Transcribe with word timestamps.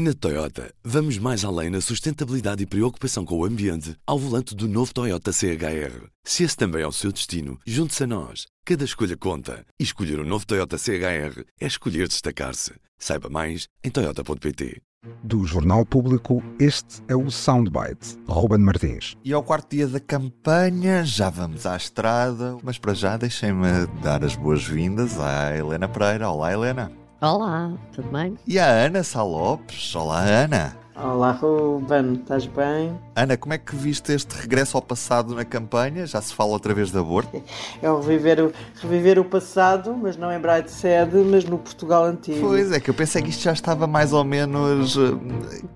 Na 0.00 0.14
Toyota, 0.14 0.72
vamos 0.84 1.18
mais 1.18 1.44
além 1.44 1.70
na 1.70 1.80
sustentabilidade 1.80 2.62
e 2.62 2.66
preocupação 2.66 3.24
com 3.24 3.36
o 3.36 3.44
ambiente 3.44 3.96
ao 4.06 4.16
volante 4.16 4.54
do 4.54 4.68
novo 4.68 4.94
Toyota 4.94 5.32
CHR. 5.32 6.06
Se 6.22 6.44
esse 6.44 6.56
também 6.56 6.82
é 6.82 6.86
o 6.86 6.92
seu 6.92 7.10
destino, 7.10 7.58
junte-se 7.66 8.04
a 8.04 8.06
nós. 8.06 8.46
Cada 8.64 8.84
escolha 8.84 9.16
conta. 9.16 9.66
E 9.76 9.82
escolher 9.82 10.20
o 10.20 10.22
um 10.22 10.24
novo 10.24 10.46
Toyota 10.46 10.78
CHR 10.78 11.42
é 11.60 11.66
escolher 11.66 12.06
destacar-se. 12.06 12.74
Saiba 12.96 13.28
mais 13.28 13.66
em 13.82 13.90
Toyota.pt. 13.90 14.80
Do 15.24 15.44
Jornal 15.44 15.84
Público, 15.84 16.44
este 16.60 17.02
é 17.08 17.16
o 17.16 17.28
Soundbite. 17.28 18.16
Ruben 18.28 18.60
Martins. 18.60 19.16
E 19.24 19.32
ao 19.32 19.42
quarto 19.42 19.74
dia 19.74 19.88
da 19.88 19.98
campanha, 19.98 21.04
já 21.04 21.28
vamos 21.28 21.66
à 21.66 21.76
estrada, 21.76 22.56
mas 22.62 22.78
para 22.78 22.94
já 22.94 23.16
deixem-me 23.16 23.88
dar 24.00 24.22
as 24.22 24.36
boas-vindas 24.36 25.18
à 25.18 25.56
Helena 25.56 25.88
Pereira. 25.88 26.30
Olá, 26.30 26.52
Helena. 26.52 27.07
Olá, 27.20 27.72
tudo 27.92 28.08
bem? 28.12 28.38
E 28.46 28.60
a 28.60 28.66
Ana 28.68 29.02
Salopes. 29.02 29.92
Olá, 29.96 30.20
Ana. 30.20 30.76
Olá, 30.94 31.32
Ruben, 31.32 32.12
estás 32.12 32.46
bem? 32.46 32.96
Ana, 33.16 33.36
como 33.36 33.54
é 33.54 33.58
que 33.58 33.74
viste 33.74 34.12
este 34.12 34.32
regresso 34.36 34.76
ao 34.76 34.82
passado 34.82 35.34
na 35.34 35.44
campanha? 35.44 36.06
Já 36.06 36.22
se 36.22 36.32
fala 36.32 36.50
outra 36.52 36.72
vez 36.72 36.92
de 36.92 36.98
aborto? 36.98 37.42
É 37.82 37.90
o 37.90 38.00
reviver 38.00 38.44
o, 38.44 38.52
reviver 38.80 39.18
o 39.18 39.24
passado, 39.24 39.96
mas 40.00 40.16
não 40.16 40.32
em 40.32 40.38
Braide 40.38 40.70
Sede, 40.70 41.16
mas 41.16 41.44
no 41.44 41.58
Portugal 41.58 42.04
antigo. 42.04 42.38
Pois 42.38 42.70
é, 42.70 42.78
que 42.78 42.88
eu 42.88 42.94
pensei 42.94 43.20
que 43.20 43.30
isto 43.30 43.42
já 43.42 43.52
estava 43.52 43.88
mais 43.88 44.12
ou 44.12 44.22
menos 44.22 44.96
uh, 44.96 45.18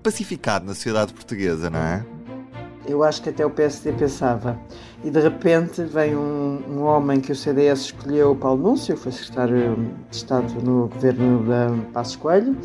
pacificado 0.01 0.65
na 0.65 0.73
sociedade 0.73 1.13
portuguesa, 1.13 1.69
não 1.69 1.79
é? 1.79 2.05
Eu 2.85 3.03
acho 3.03 3.21
que 3.21 3.29
até 3.29 3.45
o 3.45 3.49
PSD 3.49 3.93
pensava. 3.93 4.59
E 5.03 5.09
de 5.09 5.19
repente 5.19 5.83
vem 5.83 6.15
um, 6.15 6.61
um, 6.69 6.83
homem 6.83 7.19
que 7.19 7.31
o 7.31 7.35
CDS 7.35 7.81
escolheu, 7.81 8.35
Paulo 8.35 8.61
Núncio, 8.61 8.95
foi 8.97 9.11
secretário 9.11 9.75
de 10.09 10.15
Estado 10.15 10.53
no 10.61 10.87
governo 10.87 11.43
da 11.45 11.69
Passos 11.91 12.15
Coelho, 12.15 12.57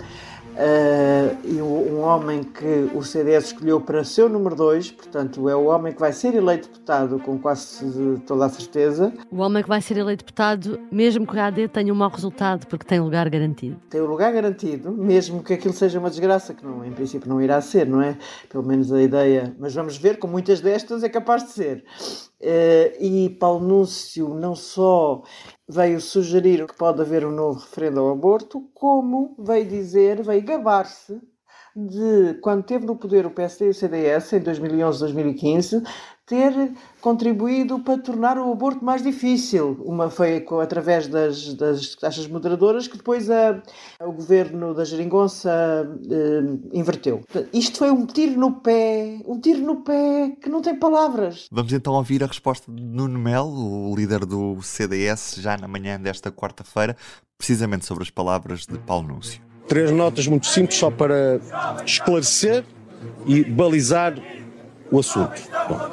Uh, 0.59 1.39
e 1.45 1.63
um 1.63 2.01
homem 2.01 2.43
que 2.43 2.91
o 2.93 3.01
CDS 3.01 3.47
escolheu 3.47 3.81
para 3.81 4.03
seu 4.03 4.29
número 4.29 4.57
2, 4.57 4.91
portanto, 4.91 5.49
é 5.49 5.55
o 5.55 5.67
homem 5.67 5.93
que 5.93 6.01
vai 6.01 6.13
ser 6.13 6.35
eleito 6.35 6.67
deputado 6.67 7.21
com 7.21 7.39
quase 7.39 8.19
toda 8.27 8.47
a 8.47 8.49
certeza. 8.49 9.13
O 9.31 9.37
homem 9.37 9.63
que 9.63 9.69
vai 9.69 9.81
ser 9.81 9.97
eleito 9.99 10.25
deputado, 10.25 10.81
mesmo 10.91 11.25
que 11.25 11.37
o 11.37 11.41
AD 11.41 11.69
tenha 11.69 11.93
um 11.93 11.97
mau 11.97 12.11
resultado, 12.11 12.67
porque 12.67 12.85
tem 12.85 12.99
lugar 12.99 13.31
garantido. 13.31 13.77
Tem 13.89 14.01
o 14.01 14.07
lugar 14.07 14.33
garantido, 14.33 14.91
mesmo 14.91 15.45
que 15.45 15.55
aquilo 15.55 15.73
seja 15.73 16.01
uma 16.01 16.11
desgraça, 16.11 16.53
que 16.53 16.67
não, 16.67 16.85
em 16.85 16.91
princípio 16.91 17.29
não 17.29 17.41
irá 17.41 17.61
ser, 17.61 17.87
não 17.87 18.03
é? 18.03 18.19
Pelo 18.49 18.67
menos 18.67 18.93
a 18.93 19.01
ideia. 19.01 19.55
Mas 19.61 19.75
vamos 19.77 19.97
ver, 19.97 20.19
com 20.19 20.27
muitas 20.27 20.61
destas 20.61 21.05
é 21.05 21.09
capaz 21.09 21.45
de 21.45 21.51
ser. 21.51 21.85
Uh, 22.41 23.01
e 23.01 23.37
Paulo 23.39 23.65
Núncio 23.65 24.35
não 24.35 24.57
só 24.57 25.23
veio 25.69 26.01
sugerir 26.01 26.67
que 26.67 26.75
pode 26.75 27.03
haver 27.03 27.27
um 27.27 27.31
novo 27.31 27.61
referendo 27.61 28.01
ao 28.01 28.11
aborto, 28.11 28.69
como 28.75 29.35
veio 29.39 29.69
dizer, 29.69 30.23
veio 30.23 30.43
gabar-se 30.43 31.21
de, 31.77 32.35
quando 32.41 32.65
teve 32.65 32.87
no 32.87 32.97
poder 32.97 33.27
o 33.27 33.31
PSD 33.31 33.67
e 33.67 33.69
o 33.69 33.75
CDS, 33.75 34.33
em 34.33 34.41
2011-2015, 34.41 35.87
ter 36.29 36.73
contribuído 37.01 37.79
para 37.79 37.99
tornar 37.99 38.39
o 38.39 38.53
aborto 38.53 38.85
mais 38.85 39.03
difícil. 39.03 39.81
Uma 39.85 40.11
foi 40.11 40.45
através 40.63 41.09
das, 41.09 41.55
das 41.55 41.95
taxas 41.95 42.27
moderadoras 42.27 42.87
que 42.87 42.99
depois 42.99 43.31
a, 43.31 43.63
o 44.01 44.13
governo 44.13 44.75
da 44.75 44.85
Geringonça 44.85 45.51
eh, 46.11 46.79
inverteu. 46.79 47.23
Isto 47.53 47.79
foi 47.79 47.91
um 47.91 48.05
tiro 48.05 48.39
no 48.39 48.61
pé, 48.61 49.21
um 49.27 49.41
tiro 49.41 49.61
no 49.61 49.77
pé 49.77 50.37
que 50.41 50.51
não 50.51 50.61
tem 50.61 50.79
palavras. 50.79 51.49
Vamos 51.51 51.73
então 51.73 51.95
ouvir 51.95 52.23
a 52.23 52.27
resposta 52.27 52.71
de 52.71 52.83
Nuno 52.83 53.19
Melo, 53.19 53.91
o 53.91 53.97
líder 53.97 54.27
do 54.27 54.61
CDS, 54.63 55.37
já 55.39 55.57
na 55.57 55.67
manhã 55.67 55.99
desta 55.99 56.31
quarta-feira, 56.31 56.95
precisamente 57.39 57.87
sobre 57.87 58.05
as 58.05 58.11
palavras 58.11 58.67
de 58.67 58.77
Paulo 58.79 59.09
Núncio. 59.09 59.41
Três 59.67 59.91
notas 59.91 60.27
muito 60.27 60.47
simples 60.47 60.79
só 60.79 60.91
para 60.91 61.41
esclarecer 61.85 62.65
e 63.27 63.45
balizar 63.45 64.15
o 64.91 64.99
assunto. 64.99 65.41
Bom, 65.69 65.91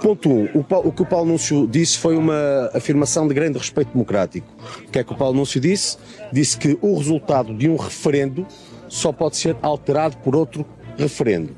ponto 0.00 0.28
1. 0.28 0.32
Um, 0.32 0.44
o, 0.54 0.88
o, 0.88 0.92
que 0.92 1.02
o 1.02 1.06
Paulo 1.06 1.26
Núncio 1.26 1.66
disse 1.66 1.98
foi 1.98 2.16
uma 2.16 2.70
afirmação 2.74 3.26
de 3.26 3.34
grande 3.34 3.58
respeito 3.58 3.92
democrático. 3.92 4.46
O 4.86 4.90
que 4.90 4.98
é 4.98 5.04
que 5.04 5.12
o 5.12 5.16
Paulo 5.16 5.36
Núncio 5.36 5.60
disse? 5.60 5.96
Disse 6.32 6.56
que 6.56 6.78
o 6.80 6.96
resultado 6.96 7.54
de 7.54 7.68
um 7.68 7.76
referendo 7.76 8.46
só 8.88 9.12
pode 9.12 9.36
ser 9.36 9.56
alterado 9.62 10.16
por 10.18 10.36
outro 10.36 10.64
referendo. 10.96 11.56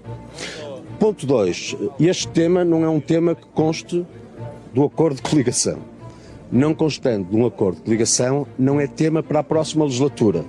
Ponto 0.99 1.27
2. 1.27 1.77
Este 2.01 2.29
tema 2.29 2.65
não 2.65 2.85
é 2.85 2.89
um 2.89 3.01
tema 3.01 3.35
que 3.35 3.47
conste 3.55 4.05
do 4.73 4.85
acordo 4.85 5.17
de 5.17 5.23
coligação 5.23 5.98
não 6.51 6.75
constando 6.75 7.31
de 7.31 7.37
um 7.37 7.47
acordo 7.47 7.83
de 7.83 7.91
ligação, 7.91 8.47
não 8.59 8.81
é 8.81 8.87
tema 8.87 9.23
para 9.23 9.41
a 9.41 9.45
próxima 9.45 9.85
legislatura. 9.85 10.45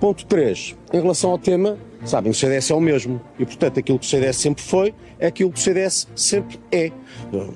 Ponto 0.00 0.26
3. 0.26 0.76
Em 0.92 1.00
relação 1.00 1.30
ao 1.30 1.38
tema, 1.38 1.78
sabem, 2.04 2.30
o 2.30 2.34
CDS 2.34 2.70
é 2.70 2.74
o 2.74 2.80
mesmo. 2.80 3.20
E, 3.38 3.44
portanto, 3.44 3.78
aquilo 3.78 3.98
que 3.98 4.06
o 4.06 4.08
CDS 4.08 4.36
sempre 4.36 4.62
foi 4.62 4.94
é 5.18 5.26
aquilo 5.26 5.50
que 5.50 5.58
o 5.58 5.62
CDS 5.62 6.08
sempre 6.14 6.58
é. 6.70 6.90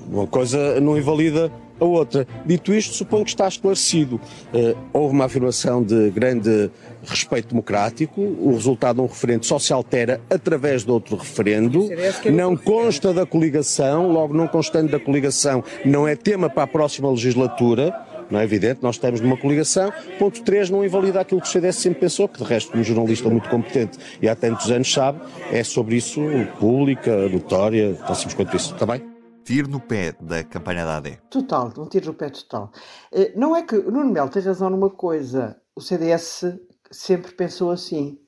Uma 0.09 0.27
coisa 0.27 0.81
não 0.81 0.97
invalida 0.97 1.53
a 1.81 1.85
outra. 1.85 2.27
Dito 2.45 2.73
isto, 2.73 2.95
suponho 2.95 3.25
que 3.25 3.31
está 3.31 3.49
esclarecido. 3.49 4.17
Uh, 4.53 4.77
houve 4.93 5.15
uma 5.15 5.25
afirmação 5.25 5.83
de 5.83 6.11
grande 6.11 6.71
respeito 7.05 7.49
democrático, 7.49 8.21
o 8.21 8.53
resultado 8.53 8.97
de 8.97 9.03
um 9.03 9.07
referendo 9.07 9.47
só 9.47 9.59
se 9.59 9.73
altera 9.73 10.21
através 10.29 10.85
de 10.85 10.91
outro 10.91 11.17
referendo, 11.17 11.89
não 12.31 12.57
consta 12.57 13.13
da 13.13 13.25
coligação, 13.25 14.13
logo 14.13 14.35
não 14.35 14.47
constando 14.47 14.91
da 14.91 15.01
coligação, 15.01 15.65
não 15.85 16.07
é 16.07 16.15
tema 16.15 16.51
para 16.51 16.65
a 16.65 16.67
próxima 16.67 17.11
legislatura. 17.11 17.95
Não 18.31 18.39
é 18.39 18.45
evidente, 18.45 18.79
nós 18.81 18.95
estamos 18.95 19.21
numa 19.21 19.37
coligação. 19.37 19.93
Ponto 20.17 20.41
3, 20.45 20.71
não 20.71 20.85
invalida 20.85 21.21
aquilo 21.21 21.41
que 21.41 21.49
o 21.49 21.51
CDS 21.51 21.75
sempre 21.75 21.99
pensou, 21.99 22.29
que 22.29 22.39
de 22.39 22.45
resto, 22.45 22.79
um 22.79 22.85
jornalista 22.85 23.29
muito 23.29 23.49
competente 23.49 23.99
e 24.23 24.29
há 24.29 24.37
tantos 24.37 24.71
anos 24.71 24.93
sabe, 24.93 25.19
é 25.51 25.65
sobre 25.65 25.97
isso 25.97 26.21
pública, 26.61 27.29
notória, 27.29 27.95
tão 28.07 28.15
simples 28.15 28.35
quanto 28.35 28.57
isso. 28.57 28.73
Está 28.73 28.87
bem? 28.87 29.10
Tiro 29.45 29.69
no 29.69 29.81
pé 29.81 30.13
da 30.21 30.45
campanha 30.45 30.85
da 30.85 30.97
AD. 30.97 31.19
Total, 31.31 31.73
um 31.79 31.87
tiro 31.87 32.07
no 32.07 32.15
pé 32.15 32.31
total. 32.31 32.71
Eh, 33.13 33.33
não 33.37 33.55
é 33.57 33.63
que 33.63 33.77
o 33.77 33.91
Nuno 33.91 34.11
Melo 34.13 34.31
tem 34.31 34.43
razão 34.43 34.71
numa 34.71 34.91
coisa. 34.91 35.61
O 35.75 35.81
CDS 35.81 36.45
sempre 36.91 37.33
pensou 37.33 37.71
assim. 37.71 38.19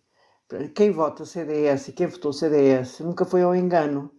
Quem 0.75 0.91
vota 0.91 1.25
CDS 1.25 1.89
e 1.89 1.93
quem 1.93 2.07
votou 2.07 2.33
CDS 2.33 3.01
nunca 3.01 3.25
foi 3.25 3.43
ao 3.43 3.55
engano. 3.55 4.11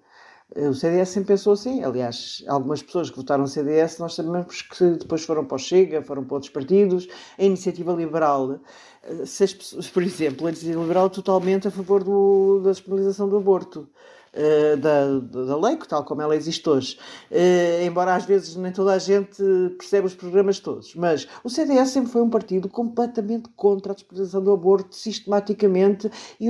Eh, 0.56 0.68
o 0.68 0.74
CDS 0.74 1.10
sempre 1.10 1.30
pensou 1.30 1.54
assim. 1.54 1.84
Aliás, 1.84 2.44
algumas 2.48 2.82
pessoas 2.82 3.10
que 3.10 3.18
votaram 3.18 3.46
CDS, 3.48 4.00
nós 4.00 4.16
sabemos 4.16 4.62
que 4.62 4.86
depois 4.92 5.24
foram 5.26 5.46
para 5.46 5.56
o 5.56 5.60
Chega, 5.60 6.02
foram 6.02 6.24
para 6.24 6.36
outros 6.36 6.52
partidos. 6.52 7.08
A 7.38 7.44
iniciativa 7.44 7.94
liberal, 7.94 8.60
eh, 9.04 9.26
se 9.26 9.44
as 9.44 9.54
por 9.94 10.04
exemplo, 10.04 10.48
a 10.48 10.50
iniciativa 10.50 10.82
liberal 10.82 11.10
totalmente 11.10 11.68
a 11.68 11.72
favor 11.72 12.04
do, 12.04 12.62
da 12.64 12.72
despenalização 12.72 13.30
do 13.30 13.38
aborto. 13.38 13.90
Uh, 14.34 14.76
da, 14.78 15.20
da 15.46 15.58
lei, 15.58 15.78
tal 15.88 16.04
como 16.04 16.20
ela 16.20 16.36
existe 16.36 16.68
hoje. 16.68 16.98
Uh, 17.30 17.86
embora 17.86 18.16
às 18.16 18.26
vezes 18.26 18.56
nem 18.56 18.72
toda 18.72 18.94
a 18.94 18.98
gente 18.98 19.44
perceba 19.78 20.08
os 20.08 20.16
programas 20.16 20.60
todos. 20.60 20.96
Mas 20.96 21.28
o 21.44 21.50
CDS 21.50 21.90
sempre 21.90 22.12
foi 22.12 22.24
um 22.24 22.30
partido 22.32 22.68
completamente 22.68 23.50
contra 23.56 23.92
a 23.92 23.96
despenalização 23.96 24.44
do 24.44 24.52
aborto, 24.52 24.96
sistematicamente, 24.96 26.10
e, 26.42 26.50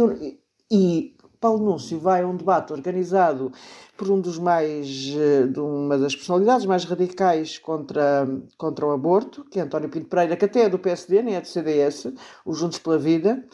e 0.71 1.13
Paulo 1.44 1.66
Núncio 1.66 1.99
vai 1.99 2.21
a 2.21 2.27
um 2.27 2.38
debate 2.38 2.71
organizado 2.71 3.51
por 3.97 4.09
um 4.09 4.21
dos 4.21 4.39
mais, 4.39 5.13
eh, 5.13 5.45
de 5.45 5.59
uma 5.59 5.97
das 5.97 6.15
personalidades 6.15 6.65
mais 6.65 6.85
radicais 6.85 7.57
contra, 7.57 8.25
contra 8.57 8.85
o 8.85 8.91
aborto, 8.91 9.44
que 9.51 9.59
é 9.59 9.63
António 9.63 9.89
Pinto 9.89 10.07
Pereira, 10.07 10.38
que 10.38 10.45
até 10.45 10.61
é 10.61 10.69
do 10.69 10.79
PSD, 10.79 11.21
nem 11.21 11.35
é 11.35 11.41
do 11.41 11.47
CDS, 11.47 12.13
o 12.45 12.53
Juntos 12.53 12.79
pela 12.79 12.97
Vida, 12.97 13.45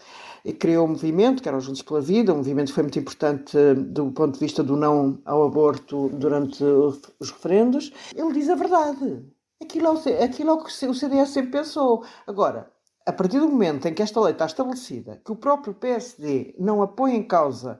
criou 0.59 0.85
um 0.85 0.89
movimento, 0.89 1.41
que 1.41 1.47
era 1.47 1.57
o 1.57 1.61
Juntos 1.61 1.81
pela 1.81 2.01
Vida, 2.01 2.33
um 2.33 2.37
movimento 2.37 2.67
que 2.67 2.73
foi 2.73 2.83
muito 2.83 2.99
importante 2.99 3.57
eh, 3.57 3.73
do 3.73 4.11
ponto 4.11 4.33
de 4.33 4.39
vista 4.39 4.63
do 4.63 4.75
não 4.75 5.19
ao 5.25 5.43
aborto 5.43 6.09
durante 6.09 6.63
os 6.63 7.31
referendos. 7.31 7.91
Ele 8.15 8.33
diz 8.33 8.49
a 8.49 8.55
verdade. 8.55 9.25
Aquilo 9.61 9.87
é 9.87 9.91
o, 9.91 10.23
aquilo 10.23 10.49
é 10.49 10.53
o 10.53 10.63
que 10.63 10.85
o 10.85 10.93
CDS 10.93 11.29
sempre 11.29 11.51
pensou. 11.51 12.03
Agora, 12.25 12.71
a 13.05 13.11
partir 13.11 13.39
do 13.39 13.49
momento 13.49 13.87
em 13.87 13.93
que 13.93 14.01
esta 14.01 14.21
lei 14.21 14.33
está 14.33 14.45
estabelecida, 14.45 15.21
que 15.25 15.31
o 15.31 15.35
próprio 15.35 15.73
PSD 15.73 16.55
não 16.59 16.81
apoia 16.81 17.13
em 17.13 17.23
causa. 17.23 17.79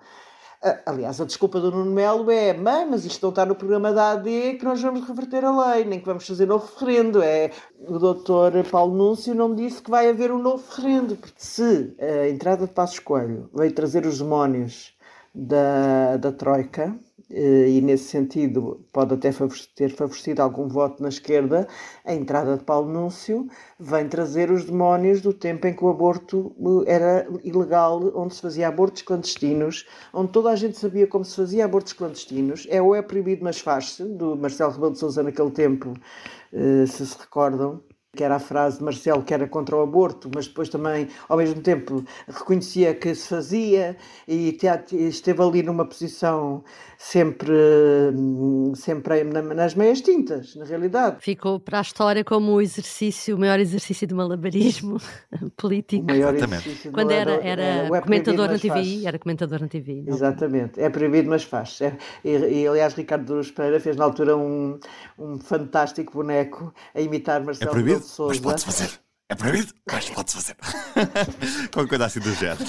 Aliás, 0.86 1.22
a 1.22 1.26
desculpa 1.26 1.58
do 1.62 1.72
Nuno 1.72 1.92
Melo 1.92 2.30
é: 2.30 2.54
mãe, 2.54 2.86
mas 2.86 3.06
isto 3.06 3.22
não 3.24 3.30
está 3.30 3.46
no 3.46 3.56
programa 3.56 3.94
da 3.94 4.12
AD 4.12 4.56
que 4.56 4.66
nós 4.66 4.82
vamos 4.82 5.08
reverter 5.08 5.46
a 5.46 5.74
lei, 5.74 5.86
nem 5.86 6.00
que 6.00 6.06
vamos 6.06 6.28
fazer 6.28 6.46
novo 6.46 6.66
referendo. 6.66 7.24
É, 7.24 7.52
o 7.88 7.98
doutor 7.98 8.52
Paulo 8.70 8.94
Núncio 8.94 9.34
não 9.34 9.56
disse 9.56 9.82
que 9.82 9.90
vai 9.90 10.10
haver 10.10 10.32
um 10.34 10.42
novo 10.42 10.62
referendo, 10.68 11.18
se 11.38 11.96
a 11.98 12.28
entrada 12.28 12.68
de 12.68 12.74
Passos 12.74 13.00
Coelho 13.00 13.50
veio 13.54 13.72
trazer 13.72 14.06
os 14.06 14.20
demónios 14.20 14.94
da, 15.34 16.18
da 16.18 16.32
Troika, 16.34 16.94
e 17.32 17.82
nesse 17.82 18.06
sentido 18.06 18.84
pode 18.92 19.14
até 19.14 19.32
ter 19.76 19.90
favorecido 19.92 20.42
algum 20.42 20.68
voto 20.68 21.02
na 21.04 21.10
esquerda, 21.10 21.68
a 22.04 22.14
entrada 22.14 22.58
de 22.58 22.64
Paulo 22.64 22.92
Núncio 22.92 23.48
vem 23.80 24.08
trazer 24.08 24.52
os 24.52 24.66
demónios 24.66 25.22
do 25.22 25.32
tempo 25.34 25.68
em 25.68 25.74
que 25.76 25.84
o 25.84 25.90
aborto 25.90 26.56
eh, 26.88 26.92
era 26.92 27.28
ilegal, 27.44 28.12
onde 28.16 28.34
se 28.34 28.42
fazia 28.42 28.68
abortos 28.68 29.04
clandestinos, 29.04 29.88
onde 30.14 30.32
toda 30.32 30.50
a 30.50 30.56
gente 30.56 30.78
sabia 30.78 31.06
como 31.08 31.24
se 31.24 31.36
fazia 31.36 31.66
abortos 31.66 31.94
clandestinos. 31.94 32.66
É 32.70 32.82
ou 32.82 32.96
é 32.96 33.02
proibido, 33.02 33.44
mas 33.44 33.60
faz-se, 33.60 34.04
do 34.04 34.36
Marcelo 34.36 34.72
Rebelo 34.72 34.94
de 34.94 35.00
Sousa 35.00 35.22
naquele 35.24 35.52
tempo, 35.52 35.94
eh, 36.52 36.86
se 36.88 37.06
se 37.06 37.18
recordam 37.20 37.82
que 38.16 38.24
era 38.24 38.36
a 38.36 38.40
frase 38.40 38.80
de 38.80 38.84
Marcelo 38.84 39.24
que 39.24 39.34
era 39.34 39.48
contra 39.48 39.76
o 39.76 39.82
aborto, 39.82 40.30
mas 40.34 40.48
depois 40.48 40.70
também, 40.70 41.08
ao 41.28 41.38
mesmo 41.38 41.62
tempo, 41.62 42.04
reconhecia 42.28 42.94
que 42.96 43.14
se 43.14 43.28
fazia 43.28 43.96
e 44.28 44.58
esteve 44.92 45.42
ali 45.44 45.62
numa 45.62 45.86
posição 45.86 46.64
sempre, 46.98 47.54
sempre 48.76 49.24
nas 49.24 49.76
meias 49.76 50.02
tintas, 50.02 50.56
na 50.56 50.66
realidade. 50.66 51.18
Ficou 51.22 51.60
para 51.60 51.80
a 51.80 51.82
história 51.82 52.24
como 52.24 52.54
o 52.54 52.62
exercício, 52.62 53.36
o 53.36 53.40
maior 53.40 53.60
exercício 53.60 54.08
de 54.08 54.14
malabarismo 54.14 54.98
político. 55.56 56.04
O 56.04 56.08
maior 56.08 56.36
Exatamente. 56.36 56.90
Quando 56.90 57.12
era, 57.12 57.34
era 57.36 57.64
é, 57.64 58.02
comentador 58.02 58.50
na 58.50 58.58
TVI, 58.58 59.06
era 59.06 59.20
comentador 59.20 59.62
na 59.62 59.68
TVI. 59.68 60.06
Exatamente, 60.08 60.82
é 60.82 60.90
proibido, 60.90 61.30
mas 61.30 61.44
faz. 61.44 61.80
É, 61.82 61.96
e, 62.26 62.64
e, 62.64 62.68
aliás, 62.68 62.96
Ricardo 62.96 63.26
Douros 63.26 63.52
Pereira 63.52 63.80
fez 63.80 63.96
na 63.96 64.04
altura 64.04 64.36
um, 64.36 64.80
um 65.18 65.40
fantástico 65.40 66.14
boneco 66.14 66.74
a 66.96 67.00
imitar 67.00 67.44
Marcelo 67.44 67.70
é 67.70 67.74
proibido? 67.74 67.99
Proibido, 68.00 68.28
mas 68.28 68.40
pode-se 68.40 68.66
fazer. 68.66 69.00
É 69.32 69.36
proibido, 69.36 69.74
mas 69.92 70.10
pode-se 70.10 70.36
fazer. 70.38 70.56
Qualquer 71.72 71.90
coisa 71.90 72.06
assim 72.06 72.20
do 72.20 72.34
género. 72.34 72.66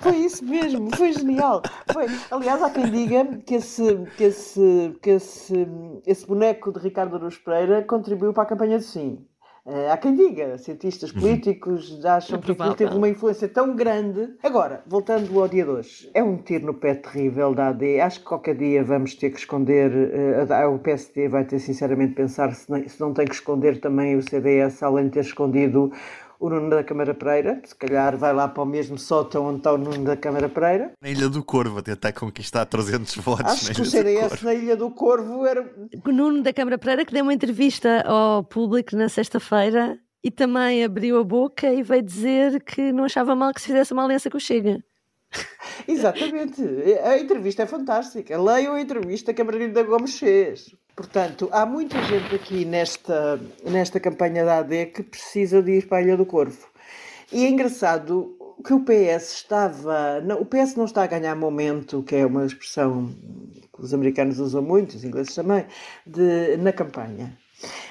Foi 0.00 0.16
isso 0.16 0.44
mesmo, 0.44 0.94
foi 0.96 1.12
genial. 1.12 1.62
Foi. 1.92 2.06
Aliás, 2.30 2.62
há 2.62 2.70
quem 2.70 2.90
diga 2.90 3.38
que 3.38 3.56
esse, 3.56 4.06
que 4.16 4.24
esse, 4.24 4.96
que 5.02 5.10
esse, 5.10 5.66
esse 6.06 6.26
boneco 6.26 6.72
de 6.72 6.78
Ricardo 6.78 7.16
Aruz 7.16 7.38
Pereira 7.38 7.82
contribuiu 7.82 8.32
para 8.32 8.44
a 8.44 8.46
campanha 8.46 8.78
do 8.78 8.84
Sim. 8.84 9.26
Uh, 9.64 9.90
há 9.92 9.96
quem 9.96 10.14
diga, 10.14 10.56
cientistas 10.56 11.12
uhum. 11.12 11.20
políticos 11.20 11.90
uhum. 11.90 12.10
acham 12.10 12.38
é 12.38 12.42
que 12.42 12.52
aquilo 12.52 12.74
teve 12.74 12.96
uma 12.96 13.08
influência 13.08 13.48
tão 13.48 13.76
grande. 13.76 14.34
Agora, 14.42 14.82
voltando 14.86 15.38
ao 15.38 15.48
dia 15.48 15.64
de 15.64 15.70
hoje, 15.70 16.10
é 16.14 16.22
um 16.22 16.38
tiro 16.38 16.66
no 16.66 16.74
pé 16.74 16.94
terrível 16.94 17.54
da 17.54 17.68
AD. 17.68 18.00
Acho 18.00 18.20
que 18.20 18.26
qualquer 18.26 18.56
dia 18.56 18.82
vamos 18.82 19.14
ter 19.14 19.30
que 19.30 19.38
esconder, 19.38 19.90
uh, 19.92 20.74
o 20.74 20.78
PSD 20.78 21.28
vai 21.28 21.44
ter 21.44 21.58
sinceramente 21.58 22.14
pensar 22.14 22.54
se, 22.54 22.66
se 22.88 23.00
não 23.00 23.12
tem 23.12 23.26
que 23.26 23.34
esconder 23.34 23.80
também 23.80 24.16
o 24.16 24.22
CDS, 24.22 24.82
além 24.82 25.06
de 25.06 25.12
ter 25.12 25.20
escondido 25.20 25.92
o 26.40 26.48
Nuno 26.48 26.70
da 26.70 26.82
Câmara 26.82 27.12
Pereira, 27.12 27.60
se 27.62 27.74
calhar 27.74 28.16
vai 28.16 28.32
lá 28.32 28.48
para 28.48 28.62
o 28.62 28.66
mesmo 28.66 28.98
sótão 28.98 29.44
onde 29.44 29.58
está 29.58 29.74
o 29.74 29.78
Nuno 29.78 30.04
da 30.04 30.16
Câmara 30.16 30.48
Pereira. 30.48 30.92
Na 31.00 31.10
Ilha 31.10 31.28
do 31.28 31.44
Corvo, 31.44 31.78
a 31.78 31.82
tentar 31.82 32.14
conquistar 32.14 32.64
300 32.64 33.16
votos. 33.16 33.52
Acho 33.52 33.74
que 33.74 33.82
o 33.82 33.84
CDS 33.84 34.40
na 34.40 34.54
Ilha 34.54 34.74
do 34.74 34.90
Corvo 34.90 35.44
era. 35.44 35.70
O 36.02 36.10
Nuno 36.10 36.42
da 36.42 36.52
Câmara 36.52 36.78
Pereira 36.78 37.04
que 37.04 37.12
deu 37.12 37.22
uma 37.22 37.34
entrevista 37.34 38.02
ao 38.06 38.42
público 38.42 38.96
na 38.96 39.10
sexta-feira 39.10 39.98
e 40.24 40.30
também 40.30 40.82
abriu 40.82 41.18
a 41.18 41.24
boca 41.24 41.70
e 41.70 41.82
veio 41.82 42.02
dizer 42.02 42.62
que 42.64 42.90
não 42.90 43.04
achava 43.04 43.36
mal 43.36 43.52
que 43.52 43.60
se 43.60 43.66
fizesse 43.66 43.92
uma 43.92 44.04
aliança 44.04 44.30
com 44.30 44.38
o 44.38 44.40
Chega. 44.40 44.82
Exatamente. 45.86 46.62
A 47.04 47.18
entrevista 47.18 47.64
é 47.64 47.66
fantástica. 47.66 48.40
Leiam 48.40 48.74
a 48.74 48.80
entrevista 48.80 49.34
que 49.34 49.42
a 49.42 49.44
Margarida 49.44 49.82
Gomes 49.82 50.18
fez. 50.18 50.74
Portanto, 50.94 51.48
há 51.52 51.64
muita 51.64 52.02
gente 52.04 52.34
aqui 52.34 52.64
nesta, 52.64 53.40
nesta 53.64 53.98
campanha 53.98 54.44
da 54.44 54.58
AD 54.58 54.86
que 54.86 55.02
precisa 55.02 55.62
de 55.62 55.78
ir 55.78 55.88
para 55.88 55.98
a 55.98 56.02
Ilha 56.02 56.16
do 56.16 56.26
Corvo. 56.26 56.66
E 57.32 57.44
é 57.44 57.48
engraçado 57.48 58.36
que 58.64 58.72
o 58.74 58.80
PS 58.80 59.32
estava. 59.34 60.20
Não, 60.20 60.40
o 60.40 60.44
PS 60.44 60.74
não 60.76 60.84
está 60.84 61.04
a 61.04 61.06
ganhar 61.06 61.34
momento, 61.34 62.02
que 62.02 62.16
é 62.16 62.26
uma 62.26 62.44
expressão 62.44 63.14
que 63.74 63.82
os 63.82 63.94
americanos 63.94 64.38
usam 64.38 64.62
muito, 64.62 64.96
os 64.96 65.04
ingleses 65.04 65.34
também, 65.34 65.64
de, 66.06 66.56
na 66.58 66.72
campanha. 66.72 67.36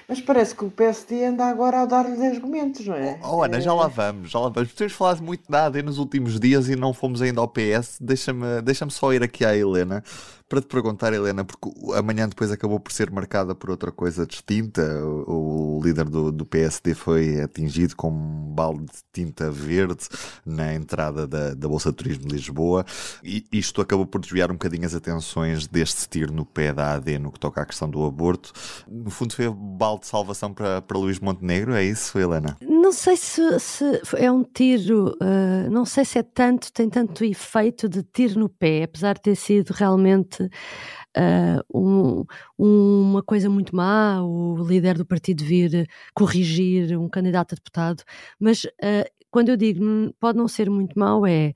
Mas 0.07 0.19
parece 0.19 0.55
que 0.55 0.65
o 0.65 0.71
PSD 0.71 1.25
anda 1.25 1.45
agora 1.45 1.81
a 1.81 1.85
dar-lhe 1.85 2.25
argumentos, 2.25 2.85
não 2.87 2.95
é? 2.95 3.19
Oh, 3.23 3.43
Ana, 3.43 3.61
já 3.61 3.71
lá 3.71 3.87
vamos, 3.87 4.31
já 4.31 4.39
lá 4.39 4.49
vamos. 4.49 4.73
Temos 4.73 4.93
falado 4.93 5.21
muito 5.21 5.43
da 5.49 5.67
AD 5.67 5.83
nos 5.83 5.99
últimos 5.99 6.39
dias 6.39 6.67
e 6.67 6.75
não 6.75 6.93
fomos 6.93 7.21
ainda 7.21 7.39
ao 7.39 7.47
PS. 7.47 7.97
Deixa-me 8.01 8.61
deixa 8.63 8.89
só 8.89 9.13
ir 9.13 9.21
aqui 9.21 9.45
à 9.45 9.55
Helena 9.55 10.03
para 10.49 10.61
te 10.61 10.67
perguntar, 10.67 11.13
Helena, 11.13 11.45
porque 11.45 11.69
amanhã 11.95 12.27
depois 12.27 12.51
acabou 12.51 12.79
por 12.79 12.91
ser 12.91 13.11
marcada 13.11 13.53
por 13.53 13.69
outra 13.69 13.91
coisa 13.91 14.25
distinta. 14.25 14.81
O, 15.05 15.77
o 15.77 15.81
líder 15.83 16.05
do, 16.09 16.31
do, 16.31 16.43
PSD 16.43 16.95
foi 16.95 17.39
atingido 17.39 17.95
com 17.95 18.09
um 18.09 18.53
balde 18.55 18.85
de 18.85 19.03
tinta 19.13 19.51
verde 19.51 20.07
na 20.43 20.73
entrada 20.73 21.27
da, 21.27 21.53
da 21.53 21.67
Bolsa 21.67 21.91
de 21.91 21.97
Turismo 21.97 22.25
de 22.25 22.35
Lisboa. 22.35 22.83
E 23.23 23.45
isto 23.51 23.79
acabou 23.79 24.07
por 24.07 24.19
desviar 24.19 24.49
um 24.49 24.55
bocadinho 24.55 24.87
as 24.87 24.95
atenções 24.95 25.67
deste 25.67 26.09
tiro 26.09 26.33
no 26.33 26.43
pé 26.43 26.73
da 26.73 26.93
AD 26.93 27.19
no 27.19 27.31
que 27.31 27.39
toca 27.39 27.61
à 27.61 27.65
questão 27.65 27.87
do 27.87 28.03
aborto. 28.03 28.51
No 28.87 29.11
fundo, 29.11 29.35
foi 29.35 29.47
balde 29.49 30.01
de 30.01 30.07
salvação 30.07 30.51
para, 30.51 30.81
para 30.81 30.97
Luís 30.97 31.19
Montenegro, 31.19 31.75
é 31.75 31.83
isso, 31.83 32.17
Helena? 32.17 32.57
Não 32.61 32.91
sei 32.91 33.15
se, 33.17 33.59
se 33.59 34.01
é 34.15 34.31
um 34.31 34.43
tiro, 34.43 35.15
uh, 35.21 35.69
não 35.69 35.85
sei 35.85 36.03
se 36.03 36.17
é 36.17 36.23
tanto, 36.23 36.73
tem 36.73 36.89
tanto 36.89 37.23
efeito 37.23 37.87
de 37.87 38.01
tiro 38.01 38.39
no 38.39 38.49
pé, 38.49 38.83
apesar 38.83 39.13
de 39.13 39.21
ter 39.21 39.35
sido 39.35 39.69
realmente 39.69 40.38
uh, 40.39 41.63
um, 41.73 42.25
uma 42.57 43.23
coisa 43.23 43.49
muito 43.49 43.75
má, 43.75 44.21
o 44.23 44.55
líder 44.63 44.97
do 44.97 45.05
partido 45.05 45.43
vir 45.43 45.87
corrigir 46.13 46.97
um 46.97 47.09
candidato 47.09 47.53
a 47.53 47.55
deputado, 47.55 48.03
mas 48.39 48.63
uh, 48.65 49.09
quando 49.31 49.49
eu 49.49 49.57
digo 49.57 49.83
pode 50.19 50.37
não 50.37 50.47
ser 50.47 50.69
muito 50.69 50.97
mau, 50.97 51.25
é 51.25 51.53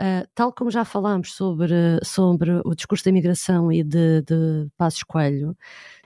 Uh, 0.00 0.24
tal 0.34 0.50
como 0.50 0.70
já 0.70 0.82
falámos 0.82 1.34
sobre, 1.34 1.74
sobre 2.02 2.50
o 2.64 2.74
discurso 2.74 3.04
da 3.04 3.10
imigração 3.10 3.70
e 3.70 3.84
de, 3.84 4.22
de 4.22 4.66
Passos 4.74 5.02
Coelho, 5.02 5.54